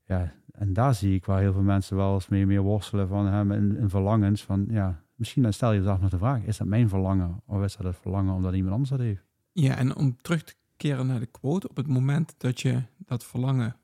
Ja, 0.06 0.32
en 0.52 0.72
daar 0.72 0.94
zie 0.94 1.14
ik 1.14 1.24
waar 1.24 1.40
heel 1.40 1.52
veel 1.52 1.62
mensen 1.62 1.96
wel 1.96 2.14
eens 2.14 2.28
mee, 2.28 2.46
mee 2.46 2.60
worstelen 2.60 3.08
van 3.08 3.26
hè, 3.26 3.56
in, 3.56 3.76
in 3.76 3.88
verlangens. 3.88 4.42
Van, 4.42 4.66
ja, 4.70 5.02
misschien 5.14 5.42
dan 5.42 5.52
stel 5.52 5.72
je 5.72 5.78
jezelf 5.78 6.00
nog 6.00 6.10
de 6.10 6.18
vraag, 6.18 6.42
is 6.42 6.56
dat 6.56 6.66
mijn 6.66 6.88
verlangen? 6.88 7.42
Of 7.46 7.62
is 7.62 7.76
dat 7.76 7.86
het 7.86 7.96
verlangen 7.96 8.34
omdat 8.34 8.54
iemand 8.54 8.72
anders 8.72 8.90
dat 8.90 8.98
heeft? 8.98 9.24
Ja, 9.52 9.76
en 9.76 9.96
om 9.96 10.16
terug 10.16 10.42
te 10.44 10.54
keren 10.76 11.06
naar 11.06 11.20
de 11.20 11.26
quote, 11.26 11.68
op 11.68 11.76
het 11.76 11.86
moment 11.86 12.34
dat 12.38 12.60
je 12.60 12.82
dat 12.98 13.24
verlangen, 13.24 13.76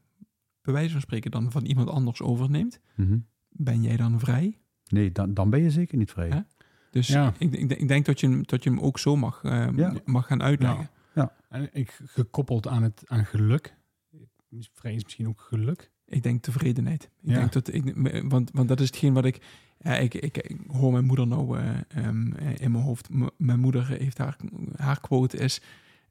bij 0.63 0.73
wijze 0.75 0.93
van 0.93 1.01
spreken, 1.01 1.31
dan 1.31 1.51
van 1.51 1.65
iemand 1.65 1.89
anders 1.89 2.23
overneemt, 2.23 2.81
Mhm. 2.95 3.19
Ben 3.59 3.83
jij 3.83 3.97
dan 3.97 4.21
vrij? 4.21 4.59
Nee, 4.89 5.13
dan, 5.13 5.35
dan 5.35 5.51
ben 5.51 5.63
je 5.63 5.71
zeker 5.71 5.99
niet 5.99 6.11
vrij. 6.11 6.29
Hè? 6.29 6.41
Dus 6.91 7.07
Ja. 7.09 7.35
ik, 7.39 7.53
ik, 7.55 7.71
ik 7.73 7.89
denk 7.89 8.07
dat 8.07 8.21
je, 8.21 8.29
hem- 8.29 8.43
dat 8.47 8.63
je 8.63 8.71
hem 8.71 8.81
ook 8.81 8.99
zo 8.99 9.17
mag, 9.17 9.43
eh, 9.45 9.69
Ja. 9.77 9.95
mag 10.05 10.27
gaan 10.27 10.43
uitleggen. 10.43 10.91
En 11.49 11.69
ik 11.73 11.99
gekoppeld 12.05 12.67
aan 12.69 12.83
het 12.83 13.03
aan 13.07 13.25
geluk. 13.27 13.77
Vrij 14.73 14.95
is 14.95 15.05
misschien 15.05 15.29
ook 15.29 15.41
geluk. 15.41 15.91
Ik 16.07 16.23
denk 16.23 16.43
tevredenheid. 16.43 17.03
Ik 17.05 17.11
Ja. 17.31 17.35
denk 17.35 17.53
dat, 17.53 17.73
ik, 17.75 17.93
want, 18.29 18.51
want 18.53 18.69
dat 18.69 18.81
is 18.81 18.87
hetgeen 18.87 19.13
wat 19.13 19.25
ik, 19.25 19.41
ja, 19.79 19.97
ik, 19.97 20.15
ik, 20.15 20.37
ik 20.39 20.57
hoor 20.67 20.93
mijn 20.93 21.05
moeder 21.05 21.27
nou 21.27 21.59
eh, 21.59 21.69
ehm, 21.89 22.33
eh, 22.33 22.59
in 22.59 22.71
mijn 22.73 22.85
hoofd. 22.85 23.09
M- 23.11 23.27
mijn 23.37 23.61
moeder 23.61 23.87
heeft 23.89 24.19
haar, 24.19 24.37
haar 24.77 25.01
quote 25.01 25.37
is, 25.37 25.61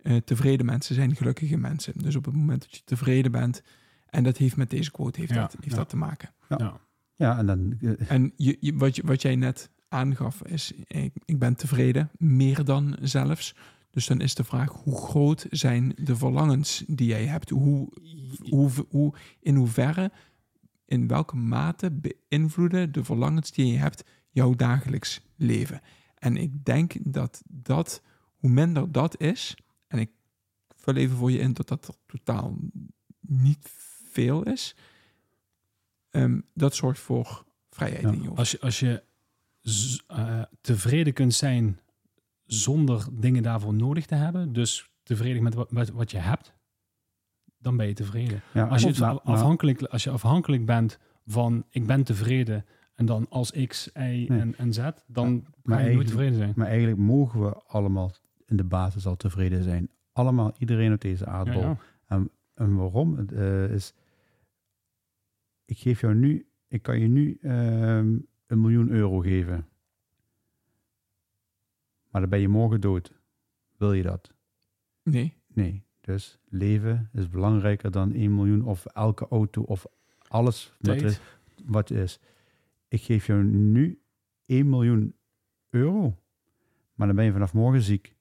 eh, 0.01 0.15
tevreden 0.15 0.65
mensen 0.65 0.95
zijn 0.95 1.15
gelukkige 1.15 1.57
mensen. 1.57 1.93
Dus 1.97 2.15
op 2.15 2.25
het 2.25 2.35
moment 2.35 2.61
dat 2.61 2.75
je 2.75 2.81
tevreden 2.85 3.31
bent, 3.31 3.61
en 4.09 4.23
dat 4.23 4.37
heeft 4.37 4.57
met 4.57 4.69
deze 4.69 4.91
quote 4.91 5.19
heeft 5.19 5.33
Ja, 5.33 5.41
dat, 5.41 5.53
heeft 5.59 5.71
ja. 5.71 5.75
dat 5.77 5.89
te 5.89 5.97
maken. 5.97 6.29
Ja. 6.49 6.79
Ja. 7.17 7.37
En 7.37 7.45
dan... 7.45 7.77
eh, 7.81 8.11
En 8.11 8.33
je, 8.35 8.73
wat, 8.75 8.95
je, 8.95 9.01
wat 9.05 9.21
jij 9.21 9.35
net 9.35 9.69
aangaf 9.87 10.43
is, 10.43 10.71
ik, 10.87 11.13
ik 11.25 11.39
ben 11.39 11.55
tevreden, 11.55 12.09
meer 12.17 12.63
dan 12.63 12.97
zelfs. 13.01 13.55
Dus 13.89 14.07
dan 14.07 14.21
is 14.21 14.35
de 14.35 14.43
vraag, 14.43 14.71
hoe 14.71 14.97
groot 14.97 15.45
zijn 15.49 15.93
de 16.03 16.15
verlangens 16.15 16.83
die 16.87 17.07
jij 17.07 17.25
hebt? 17.25 17.49
Hoe, 17.49 17.89
hoe, 18.49 18.69
hoe, 18.89 19.13
in 19.39 19.55
hoeverre, 19.55 20.11
in 20.85 21.07
welke 21.07 21.35
mate 21.35 21.91
beïnvloeden 21.91 22.91
de 22.91 23.03
verlangens 23.03 23.51
die 23.51 23.71
je 23.71 23.77
hebt 23.77 24.03
jouw 24.29 24.53
dagelijks 24.53 25.21
leven? 25.35 25.81
En 26.15 26.37
ik 26.37 26.65
denk 26.65 26.93
dat 27.03 27.41
dat, 27.47 28.01
hoe 28.35 28.49
minder 28.49 28.91
dat 28.91 29.19
is, 29.21 29.57
en 29.87 29.99
ik 29.99 30.09
vul 30.75 30.95
even 30.95 31.17
voor 31.17 31.31
je 31.31 31.39
in 31.39 31.53
dat 31.53 31.67
dat 31.67 31.97
totaal 32.05 32.57
niet 33.21 33.69
veel 34.11 34.43
is, 34.43 34.75
ehm, 36.09 36.39
dat 36.53 36.75
zorgt 36.75 36.99
voor 36.99 37.45
vrijheid 37.69 38.01
Ja, 38.01 38.11
in 38.11 38.21
je 38.21 38.27
hoofd. 38.27 38.39
Als 38.39 38.51
je, 38.51 38.59
als 38.61 38.79
je 38.79 39.03
eh, 40.07 40.41
tevreden 40.61 41.13
kunt 41.13 41.33
zijn 41.33 41.79
zonder 42.45 43.07
dingen 43.11 43.43
daarvoor 43.43 43.73
nodig 43.73 44.05
te 44.05 44.15
hebben, 44.15 44.53
dus 44.53 44.89
tevreden 45.03 45.43
met 45.43 45.53
wat, 45.53 45.71
wat, 45.71 45.89
wat 45.89 46.11
je 46.11 46.17
hebt, 46.17 46.53
dan 47.57 47.77
ben 47.77 47.87
je 47.87 47.93
tevreden. 47.93 48.41
ja, 48.53 48.65
Als 48.67 48.81
je, 48.81 48.87
het 48.87 49.01
afhankelijk, 49.23 49.81
als 49.83 50.03
je 50.03 50.09
afhankelijk 50.09 50.65
bent 50.65 50.99
van 51.25 51.65
ik 51.69 51.85
ben 51.87 52.03
tevreden 52.03 52.65
en 52.93 53.05
dan 53.05 53.25
als 53.29 53.51
X, 53.67 53.87
Y 53.87 53.99
Nee. 53.99 54.27
en, 54.27 54.57
en 54.57 54.73
Z, 54.73 54.89
dan 55.07 55.45
maar 55.63 55.77
kan 55.77 55.87
je 55.89 55.93
nooit 55.95 56.07
tevreden 56.07 56.35
zijn. 56.37 56.53
Maar 56.55 56.67
eigenlijk 56.67 56.97
mogen 56.97 57.41
we 57.41 57.53
allemaal 57.67 58.11
in 58.45 58.57
de 58.57 58.63
basis 58.63 59.05
al 59.05 59.15
tevreden 59.15 59.63
zijn. 59.63 59.89
Allemaal, 60.11 60.53
iedereen 60.57 60.93
op 60.93 61.01
deze 61.01 61.25
aardbol. 61.25 61.61
ja. 61.61 61.77
En 62.53 62.75
waarom? 62.75 63.17
Het 63.17 63.31
eh, 63.31 63.71
is... 63.71 63.93
Ik 65.67 65.77
geef 65.77 66.01
jou 66.01 66.15
nu... 66.15 66.47
Ik 66.67 66.81
kan 66.81 66.99
je 66.99 67.07
nu 67.07 67.37
ehm, 67.41 68.17
een 68.47 68.61
miljoen 68.61 68.89
euro 68.89 69.19
geven. 69.19 69.67
Maar 72.09 72.21
dan 72.21 72.29
ben 72.29 72.39
je 72.39 72.47
morgen 72.47 72.81
dood. 72.81 73.13
Wil 73.77 73.93
je 73.93 74.03
dat? 74.03 74.33
Nee, 75.03 75.33
Nee. 75.47 75.85
Dus 76.01 76.39
leven 76.49 77.09
is 77.13 77.29
belangrijker 77.29 77.91
dan 77.91 78.13
1 78.13 78.35
miljoen 78.35 78.63
of 78.63 78.85
elke 78.85 79.27
auto 79.27 79.61
of 79.61 79.85
alles 80.27 80.73
wat 80.79 80.97
Tijd. 80.97 81.21
wat 81.65 81.89
is. 81.89 82.19
Ik 82.87 83.01
geef 83.01 83.25
jou 83.27 83.43
nu 83.43 84.01
1 84.45 84.69
miljoen 84.69 85.15
euro, 85.69 86.17
maar 86.93 87.07
dan 87.07 87.15
ben 87.15 87.25
je 87.25 87.31
vanaf 87.31 87.53
morgen 87.53 87.81
ziek. 87.81 88.15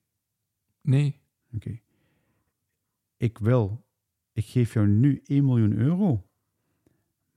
nee. 0.80 1.20
Oké. 1.54 1.80
ik 3.16 3.38
wil, 3.38 3.84
ik 4.32 4.44
geef 4.44 4.72
jou 4.72 4.86
nu 4.86 5.20
1 5.24 5.44
miljoen 5.44 5.72
euro. 5.72 6.25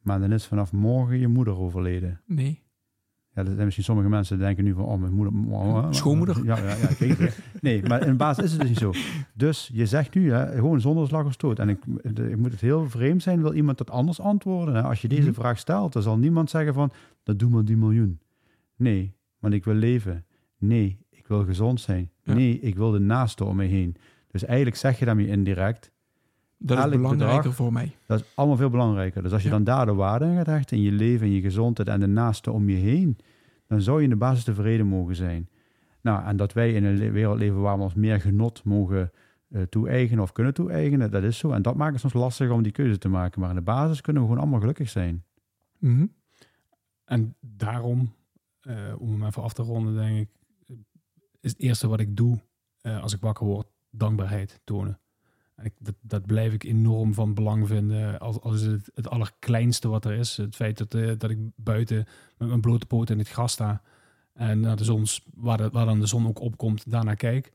Maar 0.01 0.19
dan 0.19 0.31
is 0.31 0.45
vanaf 0.45 0.71
morgen 0.71 1.19
je 1.19 1.27
moeder 1.27 1.57
overleden. 1.57 2.21
Nee. 2.25 2.61
Ja, 3.33 3.41
er 3.45 3.51
zijn 3.51 3.63
misschien 3.63 3.83
sommige 3.85 4.09
mensen 4.09 4.37
die 4.37 4.45
denken 4.45 4.63
nu 4.63 4.73
van, 4.73 4.83
oh, 4.85 4.99
mijn 4.99 5.13
moeder... 5.13 5.33
oh, 5.53 5.87
Schoonmoeder? 5.91 6.43
Ja, 6.45 6.57
ja, 6.57 6.75
ja 6.75 6.89
ik 6.89 6.97
weet. 6.97 7.39
Nee, 7.61 7.83
maar 7.83 8.07
in 8.07 8.17
basis 8.17 8.43
is 8.43 8.51
het 8.51 8.59
dus 8.59 8.69
niet 8.69 8.77
zo. 8.77 8.91
Dus 9.33 9.69
je 9.73 9.85
zegt 9.85 10.15
nu, 10.15 10.31
hè, 10.31 10.51
gewoon 10.55 10.81
zonder 10.81 11.07
slag 11.07 11.25
of 11.25 11.33
stoot. 11.33 11.59
En 11.59 11.69
ik, 11.69 11.79
ik 12.01 12.37
moet 12.37 12.51
het 12.51 12.61
heel 12.61 12.89
vreemd 12.89 13.23
zijn, 13.23 13.41
wil 13.41 13.53
iemand 13.53 13.77
dat 13.77 13.89
anders 13.89 14.19
antwoorden? 14.21 14.75
Hè? 14.75 14.81
Als 14.83 15.01
je 15.01 15.07
deze 15.07 15.21
Mhm. 15.29 15.33
vraag 15.33 15.57
stelt, 15.59 15.93
dan 15.93 16.01
zal 16.01 16.17
niemand 16.17 16.49
zeggen 16.49 16.73
van, 16.73 16.91
dat 17.23 17.39
doe 17.39 17.49
maar 17.49 17.65
die 17.65 17.77
miljoen. 17.77 18.19
Nee, 18.75 19.15
want 19.39 19.53
ik 19.53 19.63
wil 19.65 19.73
leven. 19.73 20.25
Nee, 20.57 20.99
ik 21.09 21.27
wil 21.27 21.43
gezond 21.45 21.81
zijn. 21.81 22.11
Ja. 22.23 22.33
Nee, 22.33 22.59
ik 22.59 22.75
wil 22.75 22.91
de 22.91 22.99
naaste 22.99 23.43
om 23.45 23.55
me 23.55 23.65
heen. 23.65 23.95
Dus 24.31 24.45
eigenlijk 24.45 24.77
zeg 24.77 24.99
je 24.99 25.05
daarmee 25.05 25.27
indirect, 25.27 25.91
Dat 26.61 26.77
is 26.77 26.89
belangrijker 26.89 27.35
bedrag- 27.37 27.55
voor 27.55 27.73
mij. 27.73 27.95
dat 28.05 28.19
is 28.19 28.25
allemaal 28.35 28.57
veel 28.57 28.69
belangrijker. 28.69 29.23
Dus 29.23 29.31
als 29.31 29.41
je 29.41 29.47
Ja. 29.47 29.53
dan 29.53 29.63
daar 29.63 29.85
de 29.85 29.93
waarde 29.93 30.25
aan 30.25 30.35
gaat 30.35 30.45
hechten, 30.45 30.77
in 30.77 30.83
je 30.83 30.91
leven, 30.91 31.27
in 31.27 31.33
je 31.33 31.41
gezondheid 31.41 31.87
en 31.87 31.99
de 31.99 32.07
naaste 32.07 32.51
om 32.51 32.69
je 32.69 32.75
heen, 32.75 33.17
dan 33.67 33.81
zou 33.81 33.97
je 33.97 34.03
in 34.03 34.09
de 34.09 34.15
basis 34.15 34.43
tevreden 34.43 34.85
mogen 34.87 35.15
zijn. 35.15 35.49
Nou, 36.01 36.23
en 36.25 36.37
dat 36.37 36.53
wij 36.53 36.73
in 36.73 36.83
een 36.83 37.11
wereld 37.11 37.37
leven 37.37 37.61
waar 37.61 37.77
we 37.77 37.83
ons 37.83 37.93
meer 37.93 38.21
genot 38.21 38.63
mogen 38.63 39.11
eh, 39.49 39.61
toe-eigenen 39.61 40.23
of 40.23 40.31
kunnen 40.31 40.53
toe-eigenen, 40.53 41.11
dat 41.11 41.23
is 41.23 41.37
zo. 41.37 41.51
En 41.51 41.61
dat 41.61 41.75
maakt 41.75 41.91
het 41.91 42.01
soms 42.01 42.13
lastig 42.13 42.49
om 42.49 42.63
die 42.63 42.71
keuze 42.71 42.97
te 42.97 43.09
maken. 43.09 43.39
Maar 43.41 43.49
in 43.49 43.55
de 43.55 43.61
basis 43.61 44.01
kunnen 44.01 44.21
we 44.21 44.27
gewoon 44.27 44.43
allemaal 44.43 44.59
gelukkig 44.59 44.89
zijn. 44.89 45.23
Mhm. 45.79 46.05
En 47.05 47.35
daarom, 47.39 48.13
eh, 48.61 48.75
om 48.97 49.11
hem 49.11 49.25
even 49.25 49.43
af 49.43 49.53
te 49.53 49.61
ronden, 49.61 49.95
denk 49.95 50.17
ik, 50.17 50.29
is 51.41 51.51
het 51.51 51.59
eerste 51.59 51.87
wat 51.87 51.99
ik 51.99 52.15
doe 52.17 52.39
eh, 52.81 53.01
als 53.01 53.13
ik 53.13 53.21
wakker 53.21 53.45
word, 53.45 53.67
dankbaarheid 53.89 54.61
tonen. 54.63 54.99
Ik, 55.63 55.73
dat, 55.79 55.95
dat 56.01 56.25
blijf 56.25 56.53
ik 56.53 56.63
enorm 56.63 57.13
van 57.13 57.33
belang 57.33 57.67
vinden. 57.67 58.19
Als, 58.19 58.39
als 58.41 58.61
het, 58.61 58.91
het 58.95 59.09
allerkleinste 59.09 59.87
wat 59.87 60.05
er 60.05 60.11
is. 60.13 60.37
Het 60.37 60.55
feit 60.55 60.77
dat, 60.77 60.93
eh, 60.93 61.11
dat 61.17 61.29
ik 61.29 61.37
buiten 61.55 62.05
met 62.37 62.47
mijn 62.47 62.61
blote 62.61 62.85
poot 62.85 63.09
in 63.09 63.17
het 63.17 63.29
gras 63.29 63.51
sta. 63.51 63.81
En 64.33 64.59
naar 64.59 64.75
de 64.75 64.83
zons, 64.83 65.25
waar, 65.35 65.57
de- 65.57 65.69
waar 65.69 65.85
dan 65.85 65.99
de 65.99 66.05
zon 66.05 66.27
ook 66.27 66.39
opkomt, 66.41 66.91
daarnaar 66.91 67.15
kijk. 67.15 67.53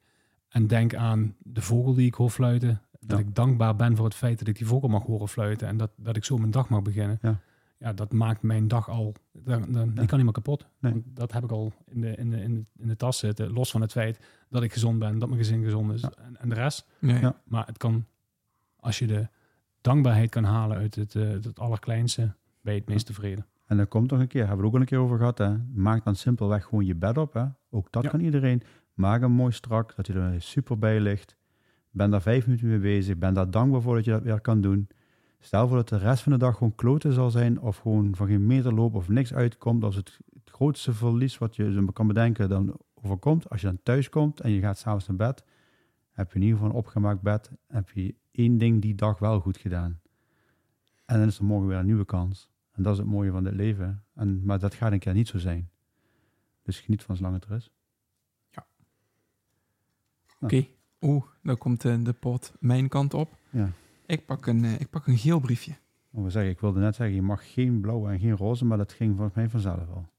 En 0.48 0.66
denk 0.66 0.94
aan 0.94 1.34
de 1.38 1.62
vogel 1.62 1.94
die 1.94 2.06
ik 2.06 2.14
hoor 2.14 2.30
fluiten. 2.30 2.80
Dat 3.00 3.18
Ja. 3.18 3.24
ik 3.24 3.34
dankbaar 3.34 3.76
ben 3.76 3.96
voor 3.96 4.04
het 4.04 4.14
feit 4.14 4.38
dat 4.38 4.48
ik 4.48 4.56
die 4.58 4.66
vogel 4.66 4.88
mag 4.88 5.02
horen 5.02 5.28
fluiten. 5.28 5.68
En 5.68 5.76
dat, 5.76 5.90
dat 5.96 6.16
ik 6.16 6.24
zo 6.24 6.38
mijn 6.38 6.50
dag 6.50 6.68
mag 6.68 6.82
beginnen. 6.82 7.18
Ja. 7.22 7.38
Ja, 7.84 7.92
dat 7.92 8.12
maakt 8.12 8.42
mijn 8.42 8.68
dag 8.68 8.88
al... 8.88 9.14
Dan, 9.32 9.72
dan, 9.72 9.86
Ja. 9.86 9.92
Die 9.94 10.06
kan 10.06 10.16
niet 10.16 10.24
meer 10.24 10.32
kapot. 10.32 10.66
Nee. 10.78 10.92
Want 10.92 11.04
dat 11.16 11.32
heb 11.32 11.44
ik 11.44 11.50
al 11.50 11.72
in 11.86 12.00
de, 12.00 12.14
in, 12.16 12.30
de, 12.30 12.36
in, 12.40 12.54
de, 12.54 12.64
in 12.78 12.88
de 12.88 12.96
tas 12.96 13.18
zitten. 13.18 13.52
Los 13.52 13.70
van 13.70 13.80
het 13.80 13.92
feit 13.92 14.18
dat 14.48 14.62
ik 14.62 14.72
gezond 14.72 14.98
ben, 14.98 15.18
dat 15.18 15.28
mijn 15.28 15.40
gezin 15.40 15.64
gezond 15.64 15.92
is. 15.92 16.00
Ja. 16.00 16.12
En, 16.16 16.36
en 16.40 16.48
de 16.48 16.54
rest. 16.54 16.86
Nee. 16.98 17.20
Ja. 17.20 17.40
Maar 17.44 17.66
het 17.66 17.76
kan... 17.76 18.04
Als 18.76 18.98
je 18.98 19.06
de 19.06 19.28
dankbaarheid 19.80 20.30
kan 20.30 20.44
halen 20.44 20.76
uit 20.76 20.94
het, 20.94 21.14
eh, 21.14 21.28
het 21.28 21.58
allerkleinste... 21.58 22.34
ben 22.60 22.74
je 22.74 22.80
het 22.80 22.88
meest 22.88 23.06
tevreden. 23.06 23.46
En 23.66 23.76
dan 23.76 23.88
komt 23.88 24.10
nog 24.10 24.20
een 24.20 24.26
keer, 24.26 24.46
hebben 24.46 24.56
we 24.56 24.62
er 24.62 24.68
ook 24.68 24.74
al 24.74 24.80
een 24.80 24.86
keer 24.86 24.98
over 24.98 25.18
gehad, 25.18 25.38
hè. 25.38 25.56
maak 25.74 26.04
dan 26.04 26.16
simpelweg 26.16 26.64
gewoon 26.64 26.84
je 26.84 26.94
bed 26.94 27.18
op. 27.18 27.32
Hè. 27.32 27.44
Ook 27.70 27.92
dat 27.92 28.02
Ja. 28.02 28.08
kan 28.08 28.20
iedereen. 28.20 28.62
Maak 28.94 29.20
hem 29.20 29.30
mooi 29.30 29.52
strak, 29.52 29.96
dat 29.96 30.06
hij 30.06 30.16
er 30.16 30.42
super 30.42 30.78
bij 30.78 31.00
ligt. 31.00 31.36
Ben 31.90 32.10
daar 32.10 32.22
vijf 32.22 32.46
minuten 32.46 32.68
mee 32.68 32.78
bezig. 32.78 33.16
Ben 33.18 33.34
daar 33.34 33.50
dankbaar 33.50 33.82
voor 33.82 33.94
dat 33.94 34.04
je 34.04 34.10
dat 34.10 34.22
weer 34.22 34.40
kan 34.40 34.60
doen. 34.60 34.88
Stel 35.44 35.68
voor 35.68 35.76
dat 35.76 35.88
de 35.88 35.96
rest 35.96 36.22
van 36.22 36.32
de 36.32 36.38
dag 36.38 36.56
gewoon 36.56 36.74
kloten 36.74 37.12
zal 37.12 37.30
zijn, 37.30 37.60
of 37.60 37.76
gewoon 37.76 38.16
van 38.16 38.26
geen 38.26 38.46
meter 38.46 38.74
lopen 38.74 38.98
of 38.98 39.08
niks 39.08 39.34
uitkomt. 39.34 39.84
Als 39.84 39.96
het, 39.96 40.18
het 40.34 40.50
grootste 40.50 40.92
verlies 40.92 41.38
wat 41.38 41.56
je 41.56 41.86
kan 41.92 42.06
bedenken 42.06 42.48
dan 42.48 42.76
overkomt. 42.94 43.50
Als 43.50 43.60
je 43.60 43.66
dan 43.66 43.78
thuis 43.82 44.08
komt 44.08 44.40
en 44.40 44.50
je 44.50 44.60
gaat 44.60 44.78
s'avonds 44.78 45.06
naar 45.06 45.16
bed, 45.16 45.44
heb 46.10 46.28
je 46.28 46.34
in 46.34 46.42
ieder 46.42 46.56
geval 46.56 46.72
een 46.72 46.78
opgemaakt 46.78 47.20
bed. 47.20 47.50
Heb 47.68 47.90
je 47.90 48.14
één 48.30 48.58
ding 48.58 48.82
die 48.82 48.94
dag 48.94 49.18
wel 49.18 49.40
goed 49.40 49.56
gedaan. 49.56 50.00
En 51.04 51.18
dan 51.18 51.28
is 51.28 51.38
er 51.38 51.44
morgen 51.44 51.68
weer 51.68 51.78
een 51.78 51.86
nieuwe 51.86 52.04
kans. 52.04 52.50
En 52.72 52.82
dat 52.82 52.92
is 52.92 52.98
het 52.98 53.08
mooie 53.08 53.30
van 53.30 53.44
dit 53.44 53.54
leven. 53.54 54.04
En, 54.14 54.44
maar 54.44 54.58
dat 54.58 54.74
gaat 54.74 54.92
een 54.92 54.98
keer 54.98 55.14
niet 55.14 55.28
zo 55.28 55.38
zijn. 55.38 55.70
Dus 56.62 56.80
geniet 56.80 57.02
van 57.02 57.16
zolang 57.16 57.34
het 57.34 57.44
er 57.44 57.56
is. 57.56 57.70
Oké. 60.40 60.66
Oeh, 61.00 61.24
dan 61.42 61.58
komt 61.58 61.84
eh, 61.84 61.96
de 62.02 62.12
pot 62.12 62.52
mijn 62.60 62.88
kant 62.88 63.14
op. 63.14 63.36
Ja. 63.50 63.70
Ik 64.06 64.26
pak 64.26 64.46
een, 64.46 64.64
eh, 64.64 64.80
ik 64.80 64.90
pak 64.90 65.06
een 65.06 65.18
geel 65.18 65.40
briefje. 65.40 65.76
We 66.10 66.30
zeggen, 66.30 66.50
ik 66.50 66.60
wilde 66.60 66.80
net 66.80 66.94
zeggen, 66.94 67.16
je 67.16 67.22
mag 67.22 67.52
geen 67.52 67.80
blauwe 67.80 68.10
en 68.10 68.18
geen 68.18 68.36
roze, 68.36 68.64
maar 68.64 68.78
dat 68.78 68.92
ging 68.92 69.16
volgens 69.16 69.36
mij 69.36 69.48
vanzelf 69.48 69.88
al. 69.88 70.12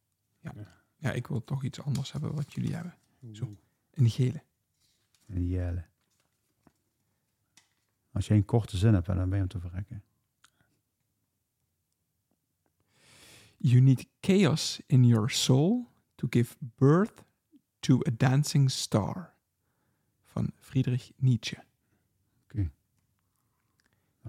Ja, 0.97 1.11
ik 1.11 1.27
wil 1.27 1.43
toch 1.43 1.63
iets 1.63 1.81
anders 1.81 2.11
hebben 2.11 2.35
wat 2.35 2.53
jullie 2.53 2.73
hebben. 2.73 2.95
Zo. 3.31 3.55
Een 3.93 4.09
gele. 4.09 4.43
En 5.25 5.47
jelle. 5.47 5.85
Als 8.11 8.27
je 8.27 8.33
een 8.33 8.45
korte 8.45 8.77
zin 8.77 8.93
hebt, 8.93 9.05
dan 9.05 9.29
ben 9.29 9.37
je 9.37 9.43
om 9.43 9.49
te 9.49 9.59
verrekken. 9.59 10.03
You 13.57 13.81
need 13.81 14.07
chaos 14.21 14.81
in 14.85 15.05
your 15.05 15.29
soul 15.29 15.87
to 16.15 16.27
give 16.29 16.55
birth 16.59 17.23
to 17.79 17.99
a 18.07 18.11
dancing 18.17 18.71
star. 18.71 19.33
Van 20.23 20.51
Friedrich 20.55 21.11
Nietzsche. 21.15 21.63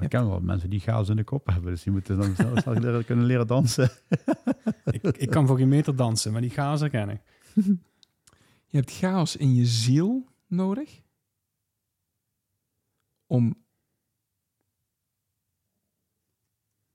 Ik 0.01 0.09
ken 0.09 0.29
wel 0.29 0.41
mensen 0.41 0.71
die 0.71 0.81
chaos 0.81 1.09
in 1.09 1.17
de 1.17 1.25
kop 1.25 1.47
hebben, 1.47 1.71
dus 1.71 1.83
die 1.83 1.93
moeten 1.93 2.19
dan 2.19 2.35
zelf 2.35 2.59
snel 2.63 2.75
leren- 2.75 3.05
kunnen 3.05 3.25
leren 3.25 3.47
dansen. 3.47 3.91
ik, 4.85 5.03
ik 5.03 5.31
kan 5.31 5.47
voor 5.47 5.57
geen 5.59 5.69
meter 5.69 5.97
dansen, 5.97 6.33
maar 6.33 6.41
die 6.41 6.51
chaos 6.51 6.81
herken 6.81 7.09
ik. 7.09 7.21
Je 8.69 8.77
hebt 8.77 8.93
chaos 8.93 9.37
in 9.37 9.55
je 9.55 9.67
ziel 9.67 10.29
nodig 10.47 11.03
om 13.27 13.65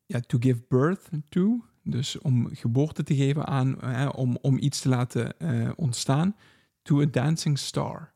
ja, 0.06 0.20
to 0.20 0.38
give 0.40 0.64
birth 0.68 1.10
to, 1.30 1.66
dus 1.84 2.20
om 2.20 2.56
geboorte 2.56 3.04
te 3.04 3.16
geven 3.16 3.48
aan, 3.48 3.82
eh, 3.82 4.10
om, 4.16 4.38
om 4.42 4.58
iets 4.58 4.82
te 4.82 4.90
laten 4.90 5.40
eh, 5.40 5.72
ontstaan, 5.76 6.36
to 6.82 7.02
a 7.02 7.06
dancing 7.06 7.60
star. 7.60 8.14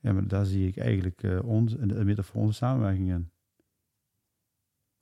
Ja, 0.00 0.12
maar 0.12 0.28
daar 0.28 0.44
zie 0.44 0.68
ik 0.68 0.76
eigenlijk 0.76 1.22
eh 1.22 1.44
ons, 1.44 1.72
een 1.72 2.06
metafoor 2.06 2.32
voor 2.32 2.42
onze 2.42 2.54
samenwerking 2.54 3.10
in. 3.10 3.30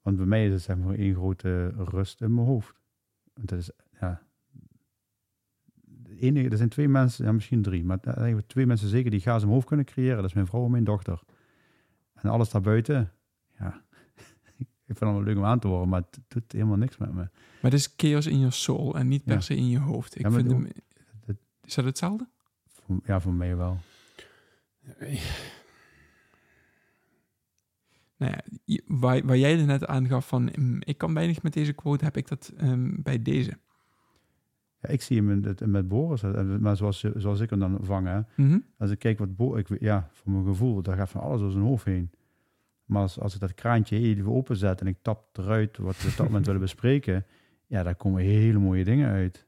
Want 0.02 0.16
bij 0.16 0.26
mij 0.26 0.46
is 0.46 0.52
het 0.52 0.62
zeg 0.62 0.76
maar 0.76 0.94
één 0.94 1.14
grote 1.14 1.68
rust 1.68 2.20
in 2.20 2.34
mijn 2.34 2.46
hoofd. 2.46 2.80
Want 3.34 3.48
dat 3.48 3.58
is, 3.58 3.70
ja... 4.00 4.22
de 5.74 6.16
enige, 6.18 6.48
er 6.48 6.56
zijn 6.56 6.68
twee 6.68 6.88
mensen, 6.88 7.24
ja, 7.24 7.32
misschien 7.32 7.62
drie, 7.62 7.84
maar 7.84 7.98
er 8.00 8.14
zijn 8.18 8.46
twee 8.46 8.66
mensen 8.66 8.88
zeker 8.88 9.10
die 9.10 9.20
chaos 9.20 9.36
in 9.40 9.42
mijn 9.42 9.54
hoofd 9.54 9.66
kunnen 9.66 9.86
creëren. 9.86 10.16
Dat 10.16 10.24
is 10.24 10.32
mijn 10.32 10.46
vrouw 10.46 10.64
en 10.64 10.70
mijn 10.70 10.84
dochter. 10.84 11.20
En 12.14 12.30
alles 12.30 12.50
daarbuiten, 12.50 13.12
ja... 13.58 13.84
ik 14.58 14.66
vind 14.84 14.98
het 14.98 14.98
wel 14.98 15.22
leuk 15.22 15.36
om 15.36 15.44
aan 15.44 15.58
te 15.58 15.66
horen, 15.68 15.88
maar 15.88 16.00
het 16.10 16.18
doet 16.28 16.52
helemaal 16.52 16.76
niks 16.76 16.96
met 16.96 17.08
me. 17.08 17.14
Maar 17.14 17.30
het 17.60 17.72
is 17.72 17.94
chaos 17.96 18.26
in 18.26 18.38
je 18.38 18.50
soul 18.50 18.96
en 18.96 19.08
niet 19.08 19.24
per 19.24 19.34
Ja. 19.34 19.40
se 19.40 19.56
in 19.56 19.68
je 19.68 19.78
hoofd. 19.78 20.14
Ik 20.14 20.22
Ja, 20.22 20.30
vind 20.30 20.50
hem, 20.50 20.68
dat- 21.26 21.36
is 21.64 21.74
dat 21.74 21.84
hetzelfde? 21.84 22.28
Voor- 22.68 23.00
Ja, 23.04 23.20
voor 23.20 23.32
mij 23.32 23.56
wel. 23.56 23.78
Nou 28.22 28.35
ja, 28.64 28.78
waar, 28.87 29.26
waar 29.26 29.37
jij 29.38 29.58
er 29.58 29.66
net 29.66 29.87
aangaf 29.87 30.28
van, 30.28 30.52
mm, 30.58 30.76
ik 30.85 30.98
kan 30.98 31.14
weinig 31.14 31.42
met 31.42 31.52
deze 31.52 31.72
quote, 31.72 32.04
heb 32.04 32.16
ik 32.16 32.28
dat 32.28 32.52
ehm, 32.56 32.90
bij 33.02 33.22
deze. 33.22 33.58
Ja, 34.80 34.88
ik 34.88 35.02
zie 35.02 35.16
hem 35.16 35.42
het- 35.44 35.66
met 35.66 35.88
Boris, 35.88 36.22
maar 36.61 36.76
zoals, 36.76 37.00
zoals 37.16 37.40
ik 37.40 37.50
hem 37.50 37.58
dan 37.58 37.78
vang, 37.80 38.06
hè. 38.06 38.20
Mhm. 38.37 38.58
Als 38.78 38.90
ik 38.90 38.98
kijk 38.98 39.18
wat 39.18 39.37
Bo 39.37 39.56
ik, 39.56 39.68
weet- 39.68 39.80
ja, 39.80 40.08
voor 40.12 40.32
mijn 40.32 40.44
gevoel, 40.44 40.82
daar 40.82 40.96
gaat 40.96 41.11
van 41.11 41.20
alles 41.20 41.40
door 41.40 41.50
zijn 41.50 41.64
hoofd 41.64 41.85
heen. 41.85 42.11
Maar 42.85 43.02
als, 43.02 43.20
als 43.20 43.35
ik 43.35 43.40
dat 43.40 43.54
kraantje 43.54 43.98
even 43.98 44.32
openzet 44.32 44.80
en 44.80 44.87
ik 44.87 44.96
tap 45.02 45.38
eruit 45.38 45.76
wat 45.78 46.02
we 46.02 46.08
op 46.08 46.16
dat 46.16 46.26
moment 46.26 46.46
willen 46.46 46.61
bespreken, 46.61 47.26
ja, 47.66 47.82
daar 47.82 47.94
komen 47.94 48.22
hele 48.22 48.58
mooie 48.58 48.85
dingen 48.85 49.11
uit. 49.11 49.46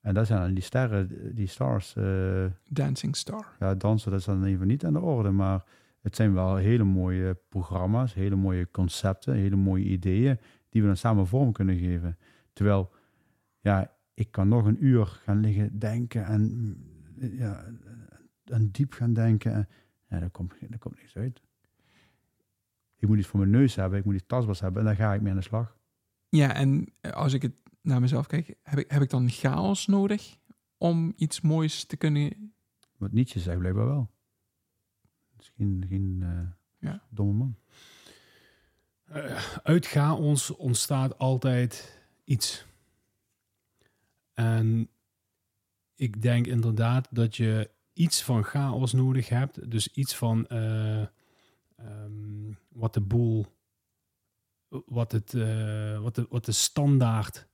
En 0.00 0.14
dat 0.14 0.26
zijn 0.26 0.40
dan 0.40 0.54
die 0.54 0.62
sterren, 0.62 1.34
die 1.34 1.46
stars. 1.46 1.96
eh, 1.96 2.44
Dancing 2.68 3.16
star. 3.16 3.56
ja, 3.58 3.74
dansen, 3.74 4.10
dat 4.10 4.20
is 4.20 4.26
dan 4.26 4.44
even 4.44 4.66
niet 4.66 4.84
aan 4.84 4.92
de 4.92 5.00
orde, 5.00 5.30
maar 5.30 5.64
het 6.04 6.16
zijn 6.16 6.34
wel 6.34 6.56
hele 6.56 6.84
mooie 6.84 7.34
programma's, 7.48 8.14
hele 8.14 8.36
mooie 8.36 8.70
concepten, 8.70 9.34
hele 9.34 9.56
mooie 9.56 9.84
ideeën, 9.84 10.38
die 10.68 10.80
we 10.80 10.86
dan 10.86 10.96
samen 10.96 11.26
vorm 11.26 11.52
kunnen 11.52 11.78
geven. 11.78 12.18
Terwijl, 12.52 12.92
ja, 13.60 13.96
ik 14.14 14.30
kan 14.30 14.48
nog 14.48 14.64
een 14.64 14.84
uur 14.84 15.06
gaan 15.06 15.40
liggen 15.40 15.78
denken 15.78 16.24
en, 16.24 16.40
mm, 16.40 16.76
ja, 17.38 17.64
en 18.44 18.70
diep 18.70 18.92
gaan 18.92 19.12
denken. 19.12 19.52
En, 19.52 19.68
ja, 20.08 20.18
daar 20.18 20.30
komt, 20.30 20.54
daar 20.68 20.78
komt 20.78 20.96
niks 20.96 21.16
uit. 21.16 21.42
Ik 22.96 23.08
moet 23.08 23.18
iets 23.18 23.26
voor 23.26 23.40
mijn 23.40 23.50
neus 23.50 23.74
hebben, 23.74 23.98
ik 23.98 24.04
moet 24.04 24.14
iets 24.14 24.26
tastbaars 24.26 24.60
hebben 24.60 24.80
en 24.80 24.86
dan 24.86 24.96
ga 24.96 25.14
ik 25.14 25.20
mee 25.20 25.30
aan 25.30 25.38
de 25.38 25.44
slag. 25.44 25.76
Ja, 26.28 26.54
en 26.54 26.86
eh, 27.00 27.10
als 27.10 27.32
ik 27.32 27.42
het 27.42 27.62
naar 27.80 28.00
mezelf 28.00 28.26
kijk, 28.26 28.54
heb 28.62 28.78
ik, 28.78 28.90
heb 28.90 29.02
ik 29.02 29.10
dan 29.10 29.28
chaos 29.28 29.86
nodig 29.86 30.38
om 30.78 31.12
iets 31.16 31.40
moois 31.40 31.84
te 31.84 31.96
kunnen... 31.96 32.54
Wat 32.96 33.12
Nietzsche 33.12 33.40
zegt 33.40 33.58
blijkbaar 33.58 33.86
wel. 33.86 34.13
Is 35.44 35.52
geen, 35.56 35.84
geen 35.88 36.18
eh, 36.22 36.88
Ja. 36.88 37.02
domme 37.10 37.32
man. 37.32 37.56
Eh, 39.04 39.42
uit 39.62 39.86
chaos 39.86 40.50
ontstaat 40.50 41.18
altijd 41.18 42.00
iets. 42.24 42.66
En 44.32 44.88
ik 45.94 46.22
denk 46.22 46.46
inderdaad 46.46 47.08
dat 47.10 47.36
je 47.36 47.70
iets 47.92 48.22
van 48.22 48.44
chaos 48.44 48.92
nodig 48.92 49.28
hebt. 49.28 49.70
Dus 49.70 49.88
iets 49.88 50.16
van, 50.16 50.46
eh, 50.46 51.00
ehm, 51.76 52.52
wat 52.68 52.94
de 52.94 53.00
boel, 53.00 53.46
wat, 54.68 55.12
het, 55.12 55.34
eh, 55.34 56.00
wat, 56.00 56.14
de, 56.14 56.26
wat 56.28 56.44
de 56.44 56.52
standaard 56.52 57.46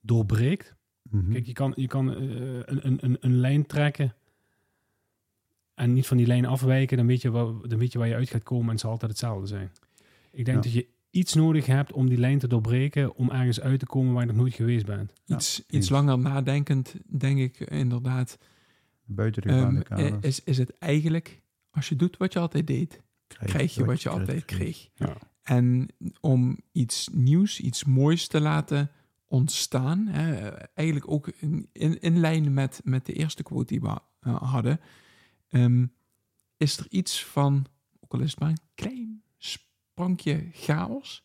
doorbreekt. 0.00 0.74
Mhm. 1.02 1.32
Kijk, 1.32 1.46
je 1.46 1.52
kan, 1.52 1.72
je 1.76 1.86
kan 1.86 2.08
een, 2.08 2.86
een, 2.86 3.04
een, 3.04 3.16
een 3.20 3.36
lijn 3.36 3.66
trekken 3.66 4.14
en 5.74 5.92
niet 5.92 6.06
van 6.06 6.16
die 6.16 6.26
lijn 6.26 6.46
afwijken, 6.46 6.96
dan 6.96 7.06
weet, 7.06 7.22
je 7.22 7.30
waar, 7.30 7.46
dan 7.68 7.78
weet 7.78 7.92
je 7.92 7.98
waar 7.98 8.08
je 8.08 8.14
uit 8.14 8.30
gaat 8.30 8.42
komen 8.42 8.64
en 8.66 8.70
het 8.70 8.80
zal 8.80 8.90
altijd 8.90 9.10
hetzelfde 9.10 9.46
zijn. 9.46 9.70
Ik 10.32 10.44
denk 10.44 10.56
Ja. 10.56 10.62
dat 10.62 10.72
je 10.72 10.86
iets 11.10 11.34
nodig 11.34 11.66
hebt 11.66 11.92
om 11.92 12.08
die 12.08 12.18
lijn 12.18 12.38
te 12.38 12.46
doorbreken, 12.48 13.14
om 13.16 13.30
ergens 13.30 13.60
uit 13.60 13.78
te 13.78 13.86
komen 13.86 14.12
waar 14.12 14.22
je 14.22 14.28
nog 14.28 14.36
nooit 14.40 14.54
geweest 14.54 14.86
bent. 14.86 15.12
Ja, 15.24 15.34
Iets, 15.36 15.62
iets 15.70 15.88
langer 15.88 16.18
nadenkend, 16.18 16.94
denk 17.18 17.38
ik 17.38 17.60
inderdaad. 17.60 18.38
Buiten 19.04 19.42
de 19.42 19.48
Ehm, 19.48 19.82
kaders. 19.82 20.26
is, 20.26 20.44
is 20.44 20.58
het 20.58 20.78
eigenlijk, 20.78 21.40
als 21.70 21.88
je 21.88 21.96
doet 21.96 22.16
wat 22.16 22.32
je 22.32 22.38
altijd 22.38 22.66
deed, 22.66 23.02
krijg 23.26 23.74
je 23.74 23.84
wat 23.84 24.02
je 24.02 24.08
altijd 24.08 24.44
kreeg. 24.44 24.88
Ja. 24.94 25.16
En 25.42 25.88
om 26.20 26.58
iets 26.72 27.08
nieuws, 27.12 27.60
iets 27.60 27.84
moois 27.84 28.26
te 28.26 28.40
laten 28.40 28.90
ontstaan, 29.26 30.06
hè, 30.06 30.48
eigenlijk 30.74 31.10
ook 31.10 31.28
in, 31.28 31.68
in, 31.72 32.00
in 32.00 32.18
lijn 32.20 32.54
met, 32.54 32.80
met 32.84 33.06
de 33.06 33.12
eerste 33.12 33.42
quote 33.42 33.66
die 33.66 33.80
we 33.80 33.98
eh, 34.20 34.42
hadden, 34.42 34.80
ehm, 35.54 35.86
is 36.56 36.78
er 36.78 36.86
iets 36.88 37.24
van, 37.24 37.66
ook 38.00 38.12
al 38.12 38.20
is 38.20 38.30
het 38.30 38.40
maar 38.40 38.48
een 38.48 38.68
klein 38.74 39.22
sprankje 39.36 40.48
chaos, 40.52 41.24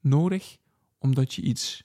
nodig, 0.00 0.58
omdat 0.98 1.34
je 1.34 1.42
iets 1.42 1.84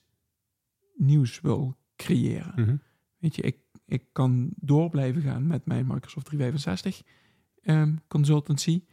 nieuws 0.96 1.42
wil 1.42 1.78
creëren. 1.96 2.54
Mhm. 2.56 2.76
Weet 3.18 3.36
je, 3.36 3.42
ik, 3.42 3.58
ik 3.86 4.04
kan 4.12 4.50
door 4.56 4.90
blijven 4.90 5.22
gaan 5.22 5.48
met 5.48 5.66
mijn 5.66 5.88
Microsoft 5.88 6.26
365 6.26 7.02
ehm, 7.62 7.96
consultancy. 8.08 8.84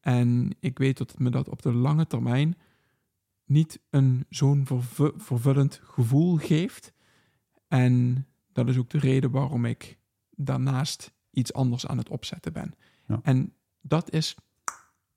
En 0.00 0.56
ik 0.60 0.78
weet 0.78 0.98
dat 0.98 1.10
het 1.10 1.20
me 1.20 1.30
dat 1.30 1.48
op 1.48 1.62
de 1.62 1.72
lange 1.72 2.06
termijn 2.06 2.56
niet 3.44 3.80
een 3.90 4.26
zo'n 4.28 4.66
vervu- 4.66 5.12
vervullend 5.16 5.80
gevoel 5.82 6.36
geeft. 6.36 6.92
En 7.68 8.26
dat 8.52 8.68
is 8.68 8.76
ook 8.76 8.90
de 8.90 8.98
reden 8.98 9.30
waarom 9.30 9.64
ik 9.64 9.98
daarnaast 10.30 11.14
iets 11.34 11.52
anders 11.52 11.86
aan 11.86 11.98
het 11.98 12.08
opzetten 12.08 12.52
ben. 12.52 12.74
Ja. 13.06 13.20
En 13.22 13.52
dat 13.80 14.12
is 14.12 14.36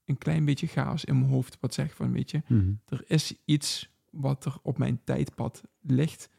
een 0.06 0.18
klein 0.18 0.46
beetje 0.46 0.68
chaos 0.68 1.06
in 1.06 1.20
mijn 1.20 1.32
hoofd, 1.32 1.58
wat 1.60 1.74
zegt 1.74 1.94
van, 1.94 2.12
weet 2.12 2.32
je, 2.32 2.42
Mhm. 2.48 2.72
er 2.86 3.04
is 3.08 3.34
iets 3.46 3.90
wat 4.10 4.46
er 4.46 4.58
op 4.62 4.78
mijn 4.78 5.04
tijdpad 5.04 5.64
ligt. 5.82 6.30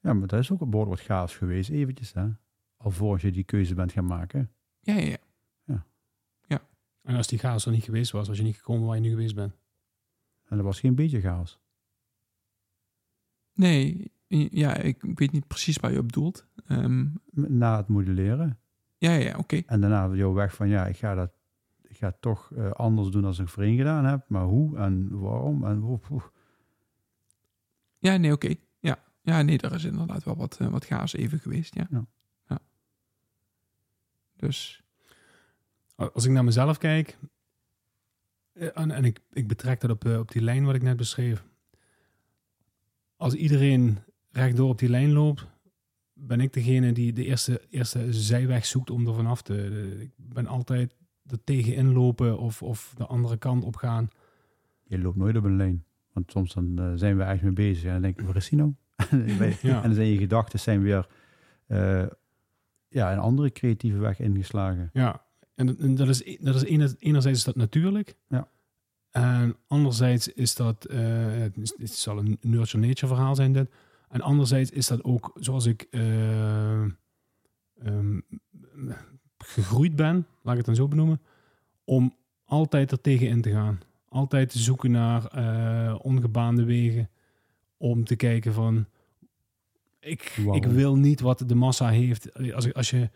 Ja, 0.00 0.12
maar 0.14 0.28
dat 0.28 0.38
is 0.40 0.50
ook 0.50 0.60
een 0.60 0.70
behoorlijk 0.70 0.96
wat 0.98 1.06
chaos 1.06 1.36
geweest, 1.36 1.70
eventjes. 1.70 2.12
Hè? 2.12 2.28
Alvorens 2.76 3.22
je 3.22 3.30
die 3.32 3.44
keuze 3.44 3.74
bent 3.74 3.92
gaan 3.92 4.04
maken. 4.06 4.50
Ja, 4.80 4.94
ja, 4.94 5.16
ja. 5.64 5.86
En 7.02 7.16
als 7.16 7.26
die 7.26 7.38
chaos 7.38 7.66
er 7.66 7.72
niet 7.72 7.84
geweest 7.84 8.10
was, 8.10 8.28
was 8.28 8.36
je 8.36 8.42
niet 8.42 8.56
gekomen 8.56 8.86
waar 8.86 8.94
je 8.96 9.02
nu 9.02 9.10
geweest 9.10 9.34
bent. 9.34 9.52
En 10.44 10.56
dat 10.56 10.64
was 10.66 10.80
geen 10.80 10.94
beetje 10.94 11.20
chaos. 11.20 11.58
Nee, 13.52 14.12
ja, 14.50 14.74
ik 14.76 15.02
weet 15.14 15.32
niet 15.32 15.46
precies 15.46 15.76
waar 15.76 15.92
je 15.92 15.98
op 15.98 16.12
doelt. 16.12 16.46
Ehm, 16.66 17.06
Na 17.30 17.76
het 17.76 17.88
modelleren. 17.88 18.58
Ja, 18.98 19.12
ja, 19.12 19.38
oké. 19.38 19.62
En 19.66 19.80
daarna 19.80 20.14
jouw 20.14 20.32
weg 20.32 20.54
van, 20.54 20.68
ja, 20.68 20.86
ik 20.86 20.96
ga 20.96 21.14
dat 21.14 21.30
ik 21.88 21.96
ga 21.96 22.16
toch 22.20 22.52
eh, 22.52 22.70
anders 22.70 23.08
doen 23.08 23.22
dan 23.22 23.34
ik 23.38 23.48
voorheen 23.48 23.76
gedaan 23.76 24.04
heb. 24.04 24.28
Maar 24.28 24.44
hoe 24.44 24.76
en 24.76 25.18
waarom 25.20 25.64
en 25.64 25.78
hoe. 25.78 26.00
hoe. 26.02 26.22
Ja, 27.98 28.16
nee, 28.16 28.32
oké. 28.32 28.54
Ja. 28.78 28.98
ja, 29.22 29.42
nee, 29.42 29.58
er 29.58 29.72
is 29.74 29.84
inderdaad 29.84 30.24
wel 30.24 30.36
wat, 30.36 30.60
eh, 30.60 30.68
wat 30.68 30.84
chaos 30.84 31.12
even 31.12 31.38
geweest, 31.38 31.74
ja. 31.74 31.86
Ja. 31.90 32.06
ja. 32.48 32.58
Dus, 34.36 34.82
Als 35.94 36.24
ik 36.24 36.30
naar 36.30 36.44
mezelf 36.44 36.78
kijk, 36.78 37.18
eh, 38.52 38.68
en, 38.78 38.90
en 38.90 39.04
ik, 39.04 39.20
ik 39.32 39.48
betrek 39.48 39.80
dat 39.80 39.90
op, 39.90 40.04
op 40.04 40.30
die 40.30 40.42
lijn 40.42 40.64
wat 40.64 40.74
ik 40.74 40.82
net 40.82 40.96
beschreef. 40.96 41.44
Als 43.16 43.34
iedereen 43.34 43.98
rechtdoor 44.30 44.68
op 44.68 44.78
die 44.78 44.88
lijn 44.88 45.12
loopt, 45.12 45.46
ben 46.20 46.40
ik 46.40 46.52
degene 46.52 46.92
die 46.92 47.12
de 47.12 47.24
eerste, 47.24 47.60
eerste 47.70 48.12
zijweg 48.12 48.66
zoekt 48.66 48.90
om 48.90 49.06
er 49.06 49.14
vanaf 49.14 49.42
te... 49.42 49.52
de- 49.54 49.96
ik 50.02 50.10
ben 50.16 50.46
altijd 50.46 50.94
er 51.26 51.44
tegenin 51.44 51.92
lopen 51.92 52.38
of, 52.38 52.62
of 52.62 52.92
de 52.96 53.06
andere 53.06 53.36
kant 53.36 53.64
op 53.64 53.76
gaan. 53.76 54.08
Je 54.84 54.98
loopt 54.98 55.16
nooit 55.16 55.36
op 55.36 55.44
een 55.44 55.56
lijn. 55.56 55.84
Want 56.12 56.30
soms 56.30 56.54
dan 56.54 56.78
eh, 56.78 56.92
zijn 56.94 57.16
we 57.16 57.22
eigenlijk 57.22 57.58
mee 57.58 57.68
bezig 57.68 57.84
en 57.84 57.92
dan 57.92 58.02
denk 58.02 58.18
ik, 58.20 58.26
waar 58.26 58.36
is 58.36 58.48
die 58.48 58.58
nou? 58.58 58.74
en 59.10 59.38
dan- 59.38 59.52
Ja. 59.62 59.76
en 59.76 59.82
dan 59.82 59.94
zijn 59.94 60.08
je 60.08 60.16
gedachten 60.18 60.58
zijn 60.60 60.82
weer 60.82 61.06
eh, 61.66 62.06
ja, 62.88 63.12
een 63.12 63.18
andere 63.18 63.52
creatieve 63.52 63.98
weg 63.98 64.20
ingeslagen. 64.20 64.90
Ja, 64.92 65.22
en, 65.54 65.78
en 65.78 65.94
dat 65.94 66.08
is, 66.08 66.38
dat 66.40 66.54
is 66.54 66.64
ener- 66.64 66.94
enerzijds 66.98 67.38
is 67.38 67.44
dat 67.44 67.56
natuurlijk. 67.56 68.16
Ja. 68.28 68.48
En 69.10 69.56
anderzijds 69.66 70.32
is 70.32 70.54
dat, 70.54 70.86
het, 70.92 71.56
is- 71.56 71.74
het 71.78 71.90
zal 71.90 72.18
een 72.18 72.38
nurture 72.40 72.86
nature 72.86 73.06
verhaal 73.14 73.34
zijn 73.34 73.52
dit. 73.52 73.70
En 74.08 74.20
anderzijds 74.20 74.70
is 74.70 74.86
dat 74.86 75.04
ook 75.04 75.32
zoals 75.34 75.66
ik 75.66 75.86
ehm, 75.90 76.90
gegroeid 79.38 79.96
ben, 79.96 80.26
laat 80.42 80.52
ik 80.52 80.56
het 80.56 80.66
dan 80.66 80.74
zo 80.74 80.88
benoemen, 80.88 81.20
om 81.84 82.14
altijd 82.44 82.90
er 82.92 83.00
tegen 83.00 83.28
in 83.28 83.40
te 83.42 83.50
gaan. 83.50 83.80
Altijd 84.08 84.50
te 84.50 84.58
zoeken 84.58 84.90
naar 84.90 85.26
eh, 85.26 85.98
ongebaande 86.02 86.64
wegen. 86.64 87.10
Om 87.76 88.04
te 88.04 88.16
kijken 88.16 88.52
van, 88.52 88.86
ik, 90.00 90.36
ik 90.54 90.64
wil 90.64 90.96
niet 90.96 91.20
wat 91.20 91.42
de 91.46 91.54
massa 91.54 91.88
heeft. 91.88 92.52
Als, 92.54 92.72
als 92.74 92.90
je 92.90 93.10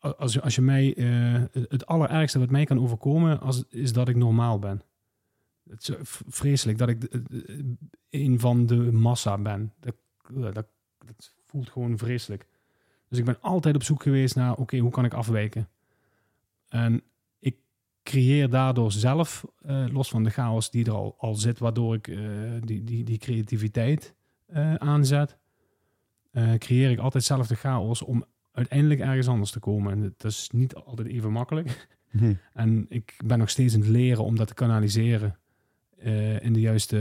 als 0.00 0.32
je, 0.32 0.40
als 0.42 0.54
je 0.54 0.62
mij, 0.62 0.94
eh, 0.96 1.42
het- 1.68 1.86
allerergste 1.86 2.38
wat 2.38 2.50
mij 2.50 2.64
kan 2.64 2.80
overkomen, 2.80 3.40
als, 3.40 3.64
is 3.68 3.92
dat 3.92 4.08
ik 4.08 4.16
normaal 4.16 4.58
ben. 4.58 4.82
Het 5.70 5.88
is 5.88 5.94
vreselijk 6.28 6.78
dat 6.78 6.88
ik 6.88 7.08
een 8.10 8.40
van 8.40 8.66
de 8.66 8.92
massa 8.92 9.38
ben. 9.38 9.72
Dat, 9.80 9.94
dat, 10.32 10.54
dat 10.54 11.34
voelt 11.46 11.70
gewoon 11.70 11.98
vreselijk. 11.98 12.46
Dus 13.08 13.18
ik 13.18 13.24
ben 13.24 13.40
altijd 13.40 13.74
op 13.74 13.82
zoek 13.82 14.02
geweest 14.02 14.34
naar, 14.34 14.54
oké, 14.54 14.78
hoe 14.78 14.90
kan 14.90 15.04
ik 15.04 15.14
afwijken? 15.14 15.68
En 16.68 17.02
ik 17.38 17.56
creëer 18.02 18.50
daardoor 18.50 18.92
zelf, 18.92 19.44
eh, 19.62 19.86
los 19.90 20.08
van 20.08 20.24
de 20.24 20.30
chaos 20.30 20.70
die 20.70 20.84
er 20.84 20.92
al, 20.92 21.14
al 21.18 21.34
zit, 21.34 21.58
waardoor 21.58 21.94
ik 21.94 22.08
eh, 22.08 22.18
die, 22.64 22.84
die, 22.84 23.04
die 23.04 23.18
creativiteit 23.18 24.14
eh, 24.46 24.74
aanzet, 24.74 25.38
eh, 26.30 26.54
creëer 26.54 26.90
ik 26.90 26.98
altijd 26.98 27.24
zelf 27.24 27.46
de 27.46 27.54
chaos 27.54 28.02
om 28.02 28.24
uiteindelijk 28.52 29.00
ergens 29.00 29.28
anders 29.28 29.50
te 29.50 29.58
komen. 29.58 29.92
En 29.92 30.14
dat 30.16 30.30
is 30.30 30.50
niet 30.52 30.74
altijd 30.74 31.08
even 31.08 31.32
makkelijk. 31.32 31.88
Nee. 32.10 32.36
En 32.52 32.86
ik 32.88 33.14
ben 33.24 33.38
nog 33.38 33.50
steeds 33.50 33.74
aan 33.74 33.80
het 33.80 33.88
leren 33.88 34.24
om 34.24 34.36
dat 34.36 34.46
te 34.46 34.54
kanaliseren 34.54 35.38
eh, 35.98 36.40
in 36.40 36.52
de 36.52 36.60
juiste 36.60 36.96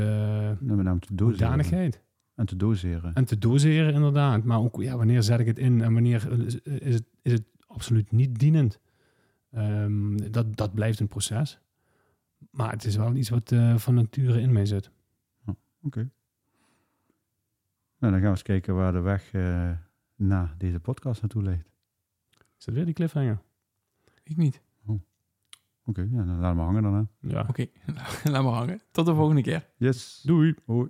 Nou, 0.60 0.84
met 1.58 1.98
En 2.38 2.46
te 2.46 2.56
doseren. 2.56 3.14
En 3.14 3.26
te 3.26 3.38
doseren 3.38 3.94
inderdaad. 3.94 4.44
Maar 4.44 4.60
ook, 4.60 4.82
ja, 4.82 4.98
wanneer 4.98 5.24
zet 5.24 5.40
ik 5.40 5.46
het 5.46 5.58
in 5.58 5.82
en 5.82 5.94
wanneer 5.94 6.32
is, 6.46 6.54
het, 6.94 7.04
is 7.22 7.32
het 7.32 7.44
absoluut 7.68 8.12
niet 8.12 8.40
dienend? 8.40 8.80
Ehm, 9.52 10.32
dat, 10.32 10.58
dat 10.58 10.74
blijft 10.74 11.00
een 11.00 11.08
proces. 11.08 11.60
Maar 12.52 12.72
het 12.72 12.84
is 12.84 12.96
wel 12.96 13.16
iets 13.16 13.30
wat 13.30 13.52
eh, 13.52 13.78
van 13.78 13.94
nature 13.94 14.42
in 14.42 14.54
mij 14.54 14.66
zit. 14.66 14.92
Oké. 15.82 16.10
Nou, 18.00 18.12
dan 18.12 18.12
gaan 18.12 18.22
we 18.22 18.28
eens 18.28 18.42
kijken 18.42 18.76
waar 18.76 18.92
de 18.92 19.00
weg 19.00 19.34
eh, 19.34 19.72
na 20.16 20.56
deze 20.58 20.80
podcast 20.80 21.22
naartoe 21.22 21.44
leidt. 21.44 21.70
Is 22.58 22.66
dat 22.66 22.74
weer 22.74 22.86
die 22.86 22.94
cliffhanger? 22.94 23.42
ik 24.24 24.38
niet. 24.38 24.62
Oké, 25.86 26.02
ja, 26.12 26.24
dan 26.24 26.40
laten 26.40 26.58
we 26.58 26.64
hangen 26.64 26.84
dan. 26.84 26.94
Hè. 26.94 27.30
Ja. 27.30 27.46
Oké, 27.50 27.66
laat 28.32 28.44
maar 28.44 28.54
hangen. 28.54 28.82
Tot 28.92 29.06
de 29.06 29.14
volgende 29.14 29.42
keer. 29.42 29.68
Yes. 29.78 30.22
Doei. 30.26 30.56
Hoi. 30.66 30.90